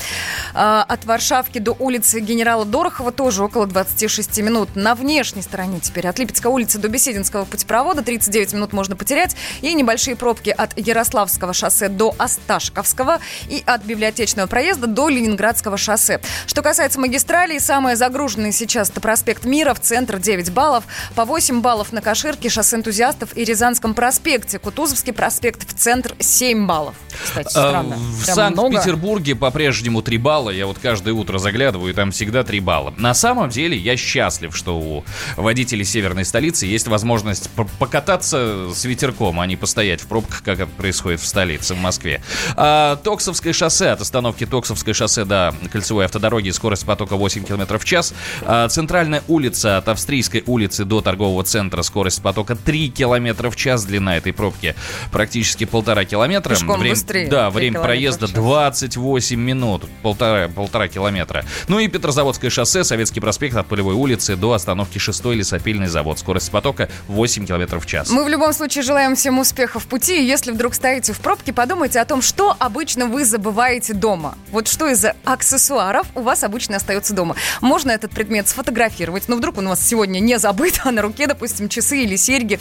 А, 0.54 0.82
от 0.82 1.04
Варшавки 1.04 1.60
до 1.60 1.70
улицы 1.70 2.18
генерала 2.18 2.64
Дорохова 2.64 3.12
тоже 3.12 3.44
около 3.44 3.68
26 3.68 4.38
минут. 4.38 4.74
На 4.74 4.96
внешней 4.96 5.42
стороне 5.42 5.78
теперь 5.78 6.08
от 6.08 6.18
Липецкой 6.18 6.50
улицы 6.50 6.78
до 6.78 6.88
Бесединского 6.88 7.44
путепровода 7.44 8.02
39 8.02 8.54
минут 8.54 8.72
можно 8.72 8.96
потерять. 8.96 9.36
И 9.60 9.72
небольшие 9.72 10.16
пробки 10.16 10.50
от 10.50 10.76
Ярославского 10.76 11.52
шоссе 11.52 11.88
до 11.88 12.12
Осташковского 12.18 13.20
и 13.48 13.62
от 13.64 13.84
Библиотечного 13.84 14.48
проезда 14.48 14.88
до 14.88 15.08
Ленинградского 15.08 15.76
шоссе. 15.76 16.20
Что 16.48 16.60
касается 16.60 16.98
магистралей, 16.98 17.60
самые 17.60 17.94
загруженные 17.94 18.50
сейчас 18.50 18.90
это 18.90 19.00
проспект 19.00 19.43
мира, 19.44 19.74
в 19.74 19.80
центр 19.80 20.18
9 20.18 20.50
баллов, 20.52 20.84
по 21.14 21.24
8 21.24 21.60
баллов 21.60 21.92
на 21.92 22.00
Каширке, 22.00 22.48
шоссе 22.48 22.76
энтузиастов 22.76 23.36
и 23.36 23.44
Рязанском 23.44 23.94
проспекте, 23.94 24.58
Кутузовский 24.58 25.12
проспект 25.12 25.68
в 25.68 25.74
центр 25.74 26.14
7 26.18 26.66
баллов. 26.66 26.94
Кстати, 27.22 27.48
а, 27.48 27.50
странно. 27.50 27.96
В 27.96 28.24
Санкт-Петербурге 28.24 29.34
по-прежнему 29.34 30.02
3 30.02 30.18
балла, 30.18 30.50
я 30.50 30.66
вот 30.66 30.78
каждое 30.78 31.14
утро 31.14 31.38
заглядываю, 31.38 31.92
и 31.92 31.94
там 31.94 32.10
всегда 32.10 32.44
3 32.44 32.60
балла. 32.60 32.94
На 32.96 33.14
самом 33.14 33.50
деле 33.50 33.76
я 33.76 33.96
счастлив, 33.96 34.56
что 34.56 34.78
у 34.78 35.04
водителей 35.36 35.84
северной 35.84 36.24
столицы 36.24 36.66
есть 36.66 36.88
возможность 36.88 37.50
покататься 37.78 38.70
с 38.74 38.84
ветерком, 38.84 39.40
а 39.40 39.46
не 39.46 39.56
постоять 39.56 40.00
в 40.00 40.06
пробках, 40.06 40.42
как 40.42 40.60
это 40.60 40.70
происходит 40.76 41.20
в 41.20 41.26
столице, 41.26 41.74
в 41.74 41.80
Москве. 41.80 42.20
А, 42.56 42.96
Токсовское 42.96 43.52
шоссе, 43.52 43.90
от 43.90 44.00
остановки 44.00 44.46
Токсовское 44.46 44.94
шоссе 44.94 45.24
до 45.24 45.54
кольцевой 45.72 46.06
автодороги, 46.06 46.50
скорость 46.50 46.84
потока 46.86 47.16
8 47.16 47.44
км 47.44 47.78
в 47.78 47.84
час. 47.84 48.14
А, 48.42 48.68
центральная 48.68 49.22
улица 49.34 49.78
от 49.78 49.88
Австрийской 49.88 50.44
улицы 50.46 50.84
до 50.84 51.00
торгового 51.00 51.42
центра. 51.42 51.82
Скорость 51.82 52.22
потока 52.22 52.54
3 52.54 52.90
километра 52.90 53.50
в 53.50 53.56
час. 53.56 53.84
Длина 53.84 54.16
этой 54.16 54.32
пробки 54.32 54.76
практически 55.10 55.64
полтора 55.64 56.04
километра. 56.04 56.54
Пешком 56.54 56.78
время, 56.78 56.94
быстрее, 56.94 57.26
Да, 57.26 57.50
время 57.50 57.80
проезда 57.80 58.26
в 58.26 58.30
час. 58.30 58.36
28 58.36 59.40
минут. 59.40 59.84
Полтора, 60.02 60.48
полтора 60.48 60.86
километра. 60.86 61.44
Ну 61.66 61.80
и 61.80 61.88
Петрозаводское 61.88 62.50
шоссе, 62.50 62.84
Советский 62.84 63.20
проспект 63.20 63.56
от 63.56 63.66
Полевой 63.66 63.94
улицы 63.94 64.36
до 64.36 64.52
остановки 64.52 64.98
6 64.98 65.24
лесопильный 65.26 65.88
завод. 65.88 66.18
Скорость 66.18 66.50
потока 66.52 66.88
8 67.08 67.46
километров 67.46 67.84
в 67.84 67.86
час. 67.86 68.10
Мы 68.10 68.24
в 68.24 68.28
любом 68.28 68.52
случае 68.52 68.84
желаем 68.84 69.16
всем 69.16 69.38
успехов 69.40 69.84
в 69.84 69.86
пути. 69.86 70.24
Если 70.24 70.52
вдруг 70.52 70.74
стоите 70.74 71.12
в 71.12 71.18
пробке, 71.18 71.52
подумайте 71.52 71.98
о 71.98 72.04
том, 72.04 72.22
что 72.22 72.54
обычно 72.58 73.06
вы 73.06 73.24
забываете 73.24 73.94
дома. 73.94 74.36
Вот 74.52 74.68
что 74.68 74.88
из 74.88 75.04
аксессуаров 75.24 76.06
у 76.14 76.20
вас 76.20 76.44
обычно 76.44 76.76
остается 76.76 77.14
дома. 77.14 77.34
Можно 77.60 77.90
этот 77.90 78.12
предмет 78.12 78.48
сфотографировать, 78.48 79.23
но 79.28 79.36
вдруг 79.36 79.58
он 79.58 79.66
у 79.66 79.70
вас 79.70 79.86
сегодня 79.86 80.20
не 80.20 80.38
забыт, 80.38 80.80
а 80.84 80.90
на 80.90 81.02
руке, 81.02 81.26
допустим, 81.26 81.68
часы 81.68 82.02
или 82.02 82.16
серьги. 82.16 82.58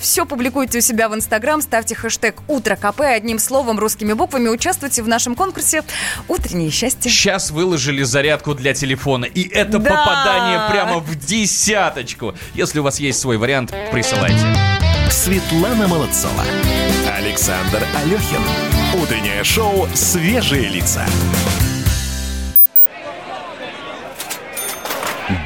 Все 0.00 0.26
публикуйте 0.26 0.78
у 0.78 0.80
себя 0.80 1.08
в 1.08 1.14
Инстаграм, 1.14 1.60
ставьте 1.62 1.94
хэштег 1.94 2.36
«Утро 2.48 2.76
КП» 2.76 3.00
одним 3.00 3.38
словом, 3.38 3.78
русскими 3.78 4.12
буквами. 4.12 4.48
Участвуйте 4.48 5.02
в 5.02 5.08
нашем 5.08 5.34
конкурсе 5.34 5.82
«Утреннее 6.28 6.70
счастье». 6.70 7.10
Сейчас 7.10 7.50
выложили 7.50 8.02
зарядку 8.02 8.54
для 8.54 8.74
телефона, 8.74 9.24
и 9.24 9.48
это 9.48 9.78
Да. 9.78 9.90
попадание 9.90 10.68
прямо 10.70 10.98
в 10.98 11.14
десяточку. 11.16 12.34
Если 12.54 12.78
у 12.78 12.82
вас 12.82 13.00
есть 13.00 13.18
свой 13.20 13.36
вариант, 13.36 13.72
присылайте. 13.92 14.44
Светлана 15.10 15.88
Молодцова. 15.88 16.44
Александр 17.16 17.82
Алехин. 17.96 18.42
Утреннее 19.02 19.44
шоу 19.44 19.88
«Свежие 19.94 20.68
лица». 20.68 21.04